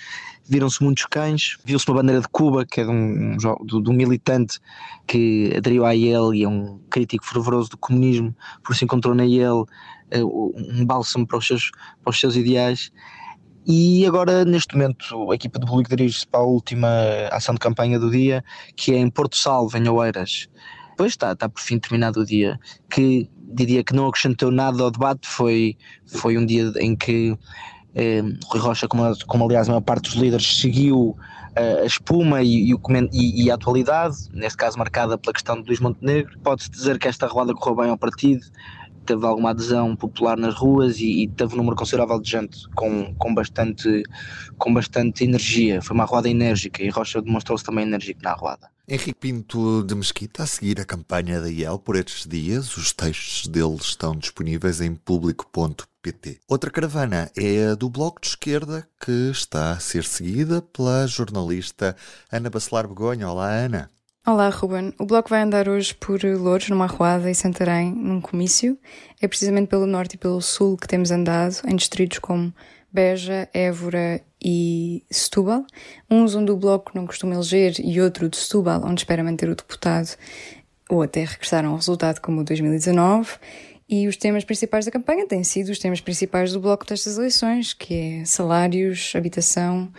viram-se 0.49 0.83
muitos 0.83 1.05
cães, 1.07 1.59
viu-se 1.65 1.87
uma 1.89 2.01
bandeira 2.01 2.21
de 2.21 2.29
Cuba, 2.29 2.65
que 2.65 2.81
é 2.81 2.85
de 2.85 2.91
um, 2.91 3.37
de 3.37 3.91
um 3.91 3.93
militante 3.93 4.59
que 5.07 5.53
aderiu 5.57 5.85
à 5.85 5.95
IEL 5.95 6.35
e 6.35 6.45
é 6.45 6.49
um 6.49 6.79
crítico 6.91 7.25
fervoroso 7.25 7.71
do 7.71 7.77
comunismo, 7.77 8.35
por 8.65 8.73
isso 8.73 8.85
encontrou 8.85 9.15
na 9.15 9.25
IEL 9.25 9.67
eh, 10.11 10.25
um 10.25 10.85
bálsamo 10.85 11.27
para 11.27 11.39
os 11.39 11.47
seus, 11.47 11.71
para 12.03 12.11
os 12.11 12.19
seus 12.19 12.37
ideais. 12.37 12.91
E 13.67 14.07
agora, 14.07 14.47
neste 14.47 14.75
momento, 14.75 15.31
a 15.31 15.35
equipa 15.35 15.59
do 15.59 15.67
público 15.67 15.95
dirige-se 15.95 16.27
para 16.27 16.41
a 16.41 16.45
última 16.45 16.89
ação 17.31 17.55
de 17.55 17.61
campanha 17.61 17.99
do 17.99 18.11
dia, 18.11 18.43
que 18.75 18.95
é 18.95 18.97
em 18.97 19.11
Porto 19.11 19.37
Salvo, 19.37 19.77
em 19.77 19.87
Oeiras. 19.87 20.49
Pois 20.97 21.13
está, 21.13 21.33
está 21.33 21.49
por 21.49 21.61
fim 21.61 21.79
terminado 21.79 22.21
o 22.21 22.25
dia, 22.25 22.59
que 22.89 23.29
diria 23.37 23.85
que 23.85 23.95
não 23.95 24.09
acrescentou 24.09 24.51
nada 24.51 24.83
ao 24.83 24.91
debate, 24.91 25.29
foi, 25.29 25.77
foi 26.07 26.39
um 26.39 26.47
dia 26.47 26.73
em 26.81 26.97
que 26.97 27.37
Rui 27.95 28.61
Rocha, 28.61 28.87
como, 28.87 29.13
como 29.27 29.45
aliás 29.45 29.69
a 29.69 29.73
maior 29.73 29.83
parte 29.83 30.11
dos 30.11 30.15
líderes, 30.15 30.47
seguiu 30.47 31.17
eh, 31.57 31.81
a 31.83 31.85
espuma 31.85 32.43
e, 32.43 32.71
e, 32.71 32.75
e, 33.13 33.45
e, 33.45 33.51
a 33.51 33.55
atualidade, 33.55 34.17
neste 34.33 34.57
caso 34.57 34.79
marcada 34.79 35.19
pela 35.19 35.33
questão 35.33 35.61
de 35.61 35.67
Luís 35.67 35.81
Montenegro. 35.81 36.39
Pode-se 36.43 36.71
dizer 36.71 36.99
que 36.99 37.09
esta 37.09 37.27
roda 37.27 37.55
correu 37.55 37.77
bem 37.77 37.91
ao 37.91 37.99
partido, 37.99 38.45
teve 39.09 39.25
alguma 39.25 39.51
adesão 39.51 39.97
popular 39.97 40.37
nas 40.37 40.55
ruas 40.55 41.01
e, 41.01 41.23
e 41.23 41.29
teve 41.29 41.55
um 41.55 41.57
número 41.57 41.75
considerável 41.75 42.21
de 42.21 42.31
gente 42.31 42.69
com, 42.75 43.15
com, 43.15 43.35
bastante, 43.35 44.03
com 44.59 44.73
bastante 44.73 45.25
energia. 45.25 45.81
Foi 45.81 45.95
uma 45.95 46.05
roda 46.05 46.29
enérgica 46.29 46.83
e 46.83 46.91
Rocha 46.91 47.23
demonstrou-se 47.23 47.65
também 47.65 47.87
enérgico 47.87 48.21
na 48.23 48.35
roda. 48.35 48.69
Henrique 48.87 49.15
Pinto 49.15 49.83
de 49.83 49.95
Mesquita 49.95 50.43
a 50.43 50.47
seguir 50.47 50.81
a 50.81 50.85
campanha 50.85 51.41
da 51.41 51.51
IEL 51.51 51.79
por 51.79 51.97
estes 51.97 52.27
dias. 52.27 52.77
Os 52.77 52.93
textos 52.93 53.47
dele 53.47 53.77
estão 53.81 54.15
disponíveis 54.15 54.81
em 54.81 54.95
público.pt. 54.95 56.41
Outra 56.47 56.71
caravana 56.71 57.31
é 57.37 57.69
a 57.69 57.75
do 57.75 57.89
Bloco 57.89 58.21
de 58.21 58.29
Esquerda, 58.29 58.87
que 59.01 59.31
está 59.31 59.73
a 59.73 59.81
ser 59.81 60.05
seguida 60.05 60.61
pela 60.61 61.07
jornalista 61.07 61.97
Ana 62.31 62.51
Bacelar 62.51 62.87
Begonha. 62.87 63.29
Olá, 63.29 63.51
Ana. 63.51 63.91
Olá, 64.31 64.51
Ruben. 64.51 64.93
O 64.99 65.07
bloco 65.07 65.31
vai 65.31 65.41
andar 65.41 65.71
hoje 65.71 65.95
por 65.95 66.23
Louros, 66.23 66.69
numa 66.69 66.85
arruada, 66.85 67.31
e 67.31 67.35
Santarém, 67.35 67.91
num 67.91 68.21
comício. 68.21 68.79
É 69.23 69.27
precisamente 69.27 69.69
pelo 69.69 69.87
norte 69.87 70.17
e 70.17 70.19
pelo 70.19 70.43
sul 70.43 70.77
que 70.77 70.87
temos 70.87 71.11
andado, 71.11 71.63
em 71.67 71.75
distritos 71.75 72.19
como 72.19 72.53
Beja, 72.93 73.49
Évora 73.55 74.21
e 74.39 75.03
Setúbal. 75.11 75.65
Uns 76.11 76.35
onde 76.35 76.53
o 76.53 76.59
bloco 76.59 76.93
não 76.95 77.07
costuma 77.07 77.37
eleger 77.37 77.77
e 77.83 78.03
outro 78.03 78.29
de 78.29 78.37
Setúbal, 78.37 78.85
onde 78.85 79.01
espera 79.01 79.25
manter 79.25 79.49
o 79.49 79.55
deputado 79.55 80.15
ou 80.91 81.01
até 81.01 81.25
regressar 81.25 81.65
a 81.65 81.71
um 81.71 81.77
resultado 81.77 82.21
como 82.21 82.43
o 82.43 82.45
2019. 82.45 83.31
E 83.89 84.07
os 84.07 84.19
temas 84.19 84.45
principais 84.45 84.85
da 84.85 84.91
campanha 84.91 85.27
têm 85.27 85.43
sido 85.43 85.71
os 85.71 85.79
temas 85.79 86.03
principais 86.03 86.53
do 86.53 86.61
bloco 86.61 86.85
destas 86.85 87.17
eleições, 87.17 87.73
que 87.73 87.95
é 87.95 88.25
salários, 88.27 89.15
habitação 89.17 89.91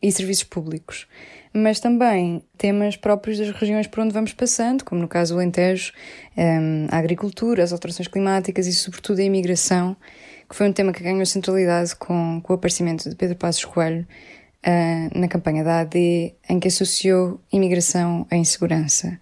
e 0.00 0.10
serviços 0.10 0.44
públicos 0.44 1.06
mas 1.54 1.78
também 1.78 2.42
temas 2.58 2.96
próprios 2.96 3.38
das 3.38 3.50
regiões 3.50 3.86
por 3.86 4.00
onde 4.00 4.12
vamos 4.12 4.32
passando, 4.32 4.84
como 4.84 5.00
no 5.00 5.06
caso 5.06 5.34
do 5.34 5.40
Alentejo, 5.40 5.92
um, 6.36 6.86
a 6.90 6.98
agricultura, 6.98 7.62
as 7.62 7.72
alterações 7.72 8.08
climáticas 8.08 8.66
e, 8.66 8.72
sobretudo, 8.72 9.20
a 9.20 9.22
imigração, 9.22 9.96
que 10.48 10.56
foi 10.56 10.68
um 10.68 10.72
tema 10.72 10.92
que 10.92 11.02
ganhou 11.02 11.24
centralidade 11.24 11.94
com, 11.94 12.40
com 12.42 12.52
o 12.52 12.56
aparecimento 12.56 13.08
de 13.08 13.14
Pedro 13.14 13.36
Passos 13.36 13.64
Coelho 13.64 14.04
uh, 14.66 15.18
na 15.18 15.28
campanha 15.28 15.62
da 15.62 15.80
AD, 15.80 16.34
em 16.48 16.58
que 16.58 16.66
associou 16.66 17.40
imigração 17.52 18.26
à 18.28 18.36
insegurança. 18.36 19.16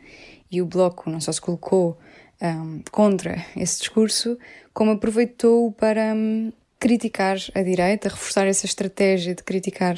E 0.51 0.63
o 0.63 0.67
Bloco 0.67 1.11
não 1.11 1.21
só 1.21 1.33
se 1.33 1.41
colocou 1.41 1.99
um, 2.41 2.81
contra 2.91 3.45
esse 3.55 3.79
discurso, 3.79 4.39
como 4.73 4.93
aproveitou 4.93 5.71
para 5.73 6.15
um, 6.15 6.51
criticar 6.79 7.37
a 7.55 7.63
direita, 7.63 8.09
reforçar 8.09 8.47
essa 8.47 8.67
estratégia 8.67 9.35
de 9.35 9.43
criticar 9.43 9.97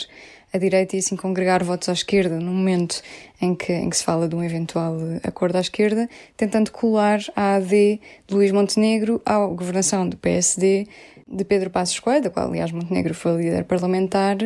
a 0.54 0.58
direita 0.58 0.94
e 0.94 1.00
assim 1.00 1.16
congregar 1.16 1.64
votos 1.64 1.88
à 1.88 1.92
esquerda 1.92 2.38
no 2.38 2.52
momento 2.52 3.02
em 3.42 3.56
que, 3.56 3.72
em 3.72 3.90
que 3.90 3.96
se 3.96 4.04
fala 4.04 4.28
de 4.28 4.36
um 4.36 4.42
eventual 4.42 4.96
acordo 5.24 5.56
à 5.56 5.60
esquerda, 5.60 6.08
tentando 6.36 6.70
colar 6.70 7.18
a 7.34 7.56
AD 7.56 8.00
de 8.28 8.34
Luís 8.34 8.52
Montenegro 8.52 9.20
à 9.26 9.44
governação 9.46 10.08
do 10.08 10.16
PSD 10.16 10.86
de 11.26 11.44
Pedro 11.44 11.70
Passos 11.70 11.98
Coelho, 11.98 12.22
da 12.22 12.30
qual 12.30 12.46
aliás 12.46 12.70
Montenegro 12.70 13.12
foi 13.14 13.42
líder 13.42 13.64
parlamentar, 13.64 14.36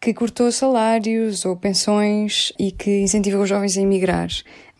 que 0.00 0.14
cortou 0.14 0.50
salários 0.50 1.44
ou 1.44 1.56
pensões 1.56 2.50
e 2.58 2.72
que 2.72 3.00
incentivou 3.00 3.42
os 3.42 3.48
jovens 3.50 3.76
a 3.76 3.82
emigrar. 3.82 4.30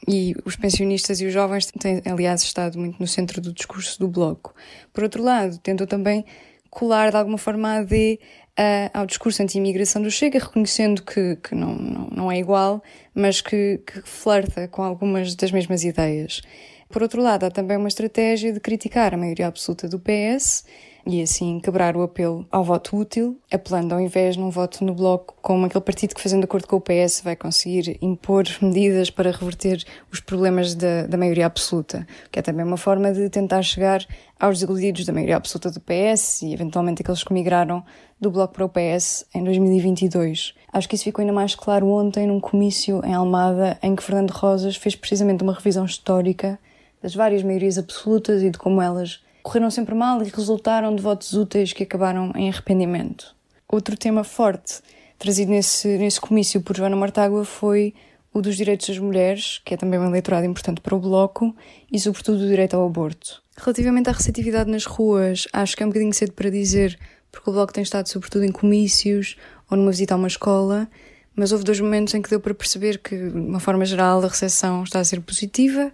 E 0.08 0.34
os 0.46 0.56
pensionistas 0.56 1.20
e 1.20 1.26
os 1.26 1.32
jovens 1.32 1.66
têm, 1.66 2.00
aliás, 2.06 2.42
estado 2.42 2.78
muito 2.78 2.98
no 2.98 3.06
centro 3.06 3.40
do 3.40 3.52
discurso 3.52 4.00
do 4.00 4.08
Bloco. 4.08 4.54
Por 4.92 5.04
outro 5.04 5.22
lado, 5.22 5.58
tentou 5.58 5.86
também 5.86 6.24
colar 6.72 7.10
de 7.10 7.16
alguma 7.18 7.36
forma 7.36 7.68
a 7.68 7.76
AD 7.80 8.18
uh, 8.58 8.90
ao 8.92 9.06
discurso 9.06 9.42
anti-imigração 9.42 10.02
do 10.02 10.10
Chega, 10.10 10.38
reconhecendo 10.38 11.02
que, 11.02 11.36
que 11.36 11.54
não, 11.54 11.74
não, 11.74 12.06
não 12.08 12.32
é 12.32 12.38
igual, 12.38 12.82
mas 13.14 13.40
que, 13.40 13.80
que 13.86 14.02
flerta 14.02 14.68
com 14.68 14.82
algumas 14.82 15.34
das 15.34 15.50
mesmas 15.50 15.84
ideias. 15.84 16.42
Por 16.88 17.02
outro 17.02 17.22
lado, 17.22 17.44
há 17.44 17.50
também 17.50 17.76
uma 17.76 17.88
estratégia 17.88 18.52
de 18.52 18.60
criticar 18.60 19.14
a 19.14 19.16
maioria 19.16 19.46
absoluta 19.46 19.88
do 19.88 19.98
PS, 19.98 20.64
e 21.06 21.20
assim 21.20 21.58
quebrar 21.58 21.96
o 21.96 22.02
apelo 22.02 22.46
ao 22.50 22.62
voto 22.62 22.96
útil, 22.96 23.38
apelando 23.50 23.94
ao 23.94 24.00
invés 24.00 24.36
num 24.36 24.50
voto 24.50 24.84
no 24.84 24.94
bloco 24.94 25.34
como 25.42 25.66
aquele 25.66 25.82
partido 25.82 26.14
que, 26.14 26.20
fazendo 26.20 26.44
acordo 26.44 26.66
com 26.66 26.76
o 26.76 26.80
PS, 26.80 27.22
vai 27.22 27.34
conseguir 27.34 27.98
impor 28.00 28.44
medidas 28.60 29.10
para 29.10 29.30
reverter 29.30 29.84
os 30.12 30.20
problemas 30.20 30.74
da, 30.74 31.06
da 31.06 31.16
maioria 31.16 31.46
absoluta, 31.46 32.06
que 32.30 32.38
é 32.38 32.42
também 32.42 32.64
uma 32.64 32.76
forma 32.76 33.12
de 33.12 33.28
tentar 33.28 33.62
chegar 33.62 34.06
aos 34.38 34.58
desiludidos 34.60 35.04
da 35.04 35.12
maioria 35.12 35.36
absoluta 35.36 35.70
do 35.70 35.80
PS 35.80 36.42
e 36.42 36.52
eventualmente 36.52 37.02
aqueles 37.02 37.22
que 37.22 37.32
migraram 37.32 37.84
do 38.20 38.30
Bloco 38.30 38.54
para 38.54 38.64
o 38.64 38.68
PS 38.68 39.26
em 39.34 39.42
2022. 39.42 40.54
Acho 40.72 40.88
que 40.88 40.94
isso 40.94 41.04
ficou 41.04 41.22
ainda 41.22 41.32
mais 41.32 41.54
claro 41.54 41.88
ontem 41.88 42.26
num 42.26 42.38
comício 42.38 43.04
em 43.04 43.12
Almada 43.12 43.76
em 43.82 43.96
que 43.96 44.02
Fernando 44.02 44.30
Rosas 44.30 44.76
fez 44.76 44.94
precisamente 44.94 45.42
uma 45.42 45.52
revisão 45.52 45.84
histórica 45.84 46.58
das 47.02 47.14
várias 47.14 47.42
maiorias 47.42 47.78
absolutas 47.78 48.42
e 48.42 48.50
de 48.50 48.58
como 48.58 48.80
elas 48.80 49.20
correram 49.42 49.70
sempre 49.70 49.94
mal 49.94 50.22
e 50.22 50.28
resultaram 50.28 50.94
de 50.94 51.02
votos 51.02 51.32
úteis 51.34 51.72
que 51.72 51.82
acabaram 51.82 52.32
em 52.34 52.48
arrependimento. 52.48 53.34
Outro 53.68 53.96
tema 53.96 54.24
forte 54.24 54.80
trazido 55.18 55.50
nesse, 55.50 55.88
nesse 55.98 56.20
comício 56.20 56.60
por 56.60 56.76
Joana 56.76 56.96
Mortágua 56.96 57.44
foi 57.44 57.94
o 58.32 58.40
dos 58.40 58.56
direitos 58.56 58.88
das 58.88 58.98
mulheres, 58.98 59.60
que 59.64 59.74
é 59.74 59.76
também 59.76 60.00
um 60.00 60.06
eleitorado 60.06 60.46
importante 60.46 60.80
para 60.80 60.94
o 60.94 60.98
Bloco, 60.98 61.54
e 61.90 62.00
sobretudo 62.00 62.42
o 62.42 62.48
direito 62.48 62.74
ao 62.74 62.86
aborto. 62.86 63.42
Relativamente 63.56 64.08
à 64.08 64.12
receptividade 64.12 64.70
nas 64.70 64.86
ruas, 64.86 65.46
acho 65.52 65.76
que 65.76 65.82
é 65.82 65.86
um 65.86 65.90
bocadinho 65.90 66.12
cedo 66.14 66.32
para 66.32 66.50
dizer, 66.50 66.98
porque 67.30 67.50
o 67.50 67.52
Bloco 67.52 67.72
tem 67.72 67.82
estado 67.82 68.08
sobretudo 68.08 68.44
em 68.44 68.52
comícios 68.52 69.36
ou 69.70 69.76
numa 69.76 69.90
visita 69.90 70.14
a 70.14 70.16
uma 70.16 70.28
escola, 70.28 70.88
mas 71.36 71.52
houve 71.52 71.64
dois 71.64 71.80
momentos 71.80 72.14
em 72.14 72.22
que 72.22 72.30
deu 72.30 72.40
para 72.40 72.54
perceber 72.54 72.98
que, 72.98 73.16
de 73.16 73.38
uma 73.38 73.60
forma 73.60 73.84
geral, 73.84 74.22
a 74.22 74.28
recepção 74.28 74.82
está 74.82 75.00
a 75.00 75.04
ser 75.04 75.20
positiva, 75.20 75.92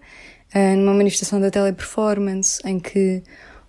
numa 0.76 0.94
manifestação 0.94 1.40
da 1.40 1.50
teleperformance, 1.50 2.60
em 2.64 2.78
que 2.78 3.22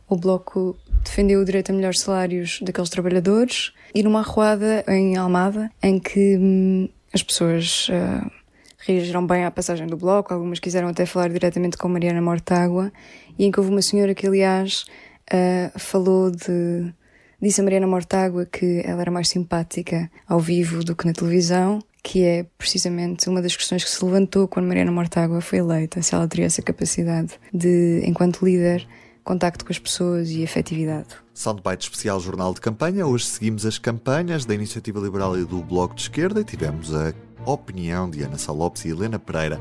o 0.07 0.15
Bloco 0.15 0.77
defendeu 1.03 1.41
o 1.41 1.45
direito 1.45 1.71
a 1.71 1.75
melhores 1.75 1.99
salários 1.99 2.59
daqueles 2.61 2.89
trabalhadores, 2.89 3.73
e 3.93 4.03
numa 4.03 4.19
arruada 4.19 4.83
em 4.87 5.17
Almada, 5.17 5.71
em 5.81 5.99
que 5.99 6.37
hum, 6.37 6.89
as 7.13 7.23
pessoas 7.23 7.89
uh, 7.89 8.31
reagiram 8.79 9.25
bem 9.25 9.45
à 9.45 9.51
passagem 9.51 9.87
do 9.87 9.97
Bloco, 9.97 10.33
algumas 10.33 10.59
quiseram 10.59 10.87
até 10.87 11.05
falar 11.05 11.29
diretamente 11.29 11.77
com 11.77 11.87
Mariana 11.87 12.21
Mortágua, 12.21 12.91
e 13.37 13.45
em 13.45 13.51
que 13.51 13.59
houve 13.59 13.71
uma 13.71 13.81
senhora 13.81 14.13
que, 14.13 14.27
aliás, 14.27 14.85
uh, 15.31 15.79
falou 15.79 16.31
de. 16.31 16.93
Disse 17.41 17.61
a 17.61 17.63
Mariana 17.63 17.87
Mortágua 17.87 18.45
que 18.45 18.81
ela 18.85 19.01
era 19.01 19.11
mais 19.11 19.29
simpática 19.29 20.11
ao 20.27 20.39
vivo 20.39 20.83
do 20.83 20.95
que 20.95 21.05
na 21.05 21.13
televisão 21.13 21.81
que 22.03 22.23
é 22.23 22.45
precisamente 22.57 23.29
uma 23.29 23.41
das 23.41 23.55
questões 23.55 23.83
que 23.83 23.89
se 23.89 24.03
levantou 24.03 24.47
quando 24.47 24.67
Mariana 24.67 24.91
Mortágua 24.91 25.41
foi 25.41 25.59
eleita, 25.59 26.01
se 26.01 26.15
ela 26.15 26.27
teria 26.27 26.45
essa 26.45 26.61
capacidade 26.61 27.39
de, 27.53 28.01
enquanto 28.05 28.43
líder, 28.43 28.87
contacto 29.23 29.65
com 29.65 29.71
as 29.71 29.79
pessoas 29.79 30.29
e 30.31 30.43
afetividade. 30.43 31.07
Soundbite 31.33 31.83
especial 31.83 32.19
Jornal 32.19 32.53
de 32.53 32.61
Campanha. 32.61 33.05
Hoje 33.05 33.25
seguimos 33.25 33.65
as 33.65 33.77
campanhas 33.77 34.45
da 34.45 34.55
Iniciativa 34.55 34.99
Liberal 34.99 35.37
e 35.37 35.45
do 35.45 35.61
Bloco 35.61 35.95
de 35.95 36.01
Esquerda 36.01 36.41
e 36.41 36.43
tivemos 36.43 36.93
a 36.93 37.13
opinião 37.45 38.09
de 38.09 38.23
Ana 38.23 38.37
Salopes 38.37 38.85
e 38.85 38.89
Helena 38.89 39.19
Pereira 39.19 39.59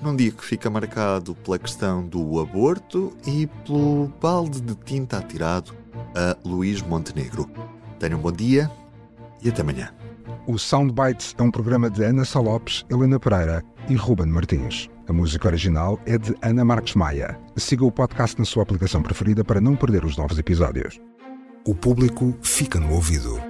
num 0.00 0.16
dia 0.16 0.30
que 0.30 0.44
fica 0.44 0.70
marcado 0.70 1.34
pela 1.34 1.58
questão 1.58 2.06
do 2.06 2.40
aborto 2.40 3.12
e 3.26 3.46
pelo 3.66 4.10
balde 4.20 4.60
de 4.60 4.74
tinta 4.74 5.18
atirado 5.18 5.74
a 6.14 6.36
Luís 6.44 6.82
Montenegro. 6.82 7.48
Tenham 7.98 8.18
um 8.18 8.22
bom 8.22 8.32
dia 8.32 8.70
e 9.42 9.48
até 9.48 9.62
amanhã. 9.62 9.90
O 10.46 10.58
Soundbites 10.58 11.34
é 11.38 11.42
um 11.42 11.50
programa 11.50 11.90
de 11.90 12.02
Ana 12.02 12.24
Salopes, 12.24 12.84
Helena 12.90 13.18
Pereira 13.20 13.62
e 13.88 13.94
Ruben 13.94 14.26
Martins. 14.26 14.88
A 15.08 15.12
música 15.12 15.48
original 15.48 15.98
é 16.06 16.16
de 16.16 16.34
Ana 16.42 16.64
Marques 16.64 16.94
Maia. 16.94 17.38
Siga 17.56 17.84
o 17.84 17.92
podcast 17.92 18.38
na 18.38 18.44
sua 18.44 18.62
aplicação 18.62 19.02
preferida 19.02 19.44
para 19.44 19.60
não 19.60 19.76
perder 19.76 20.04
os 20.04 20.16
novos 20.16 20.38
episódios. 20.38 21.00
O 21.66 21.74
público 21.74 22.34
fica 22.42 22.78
no 22.78 22.92
ouvido. 22.94 23.49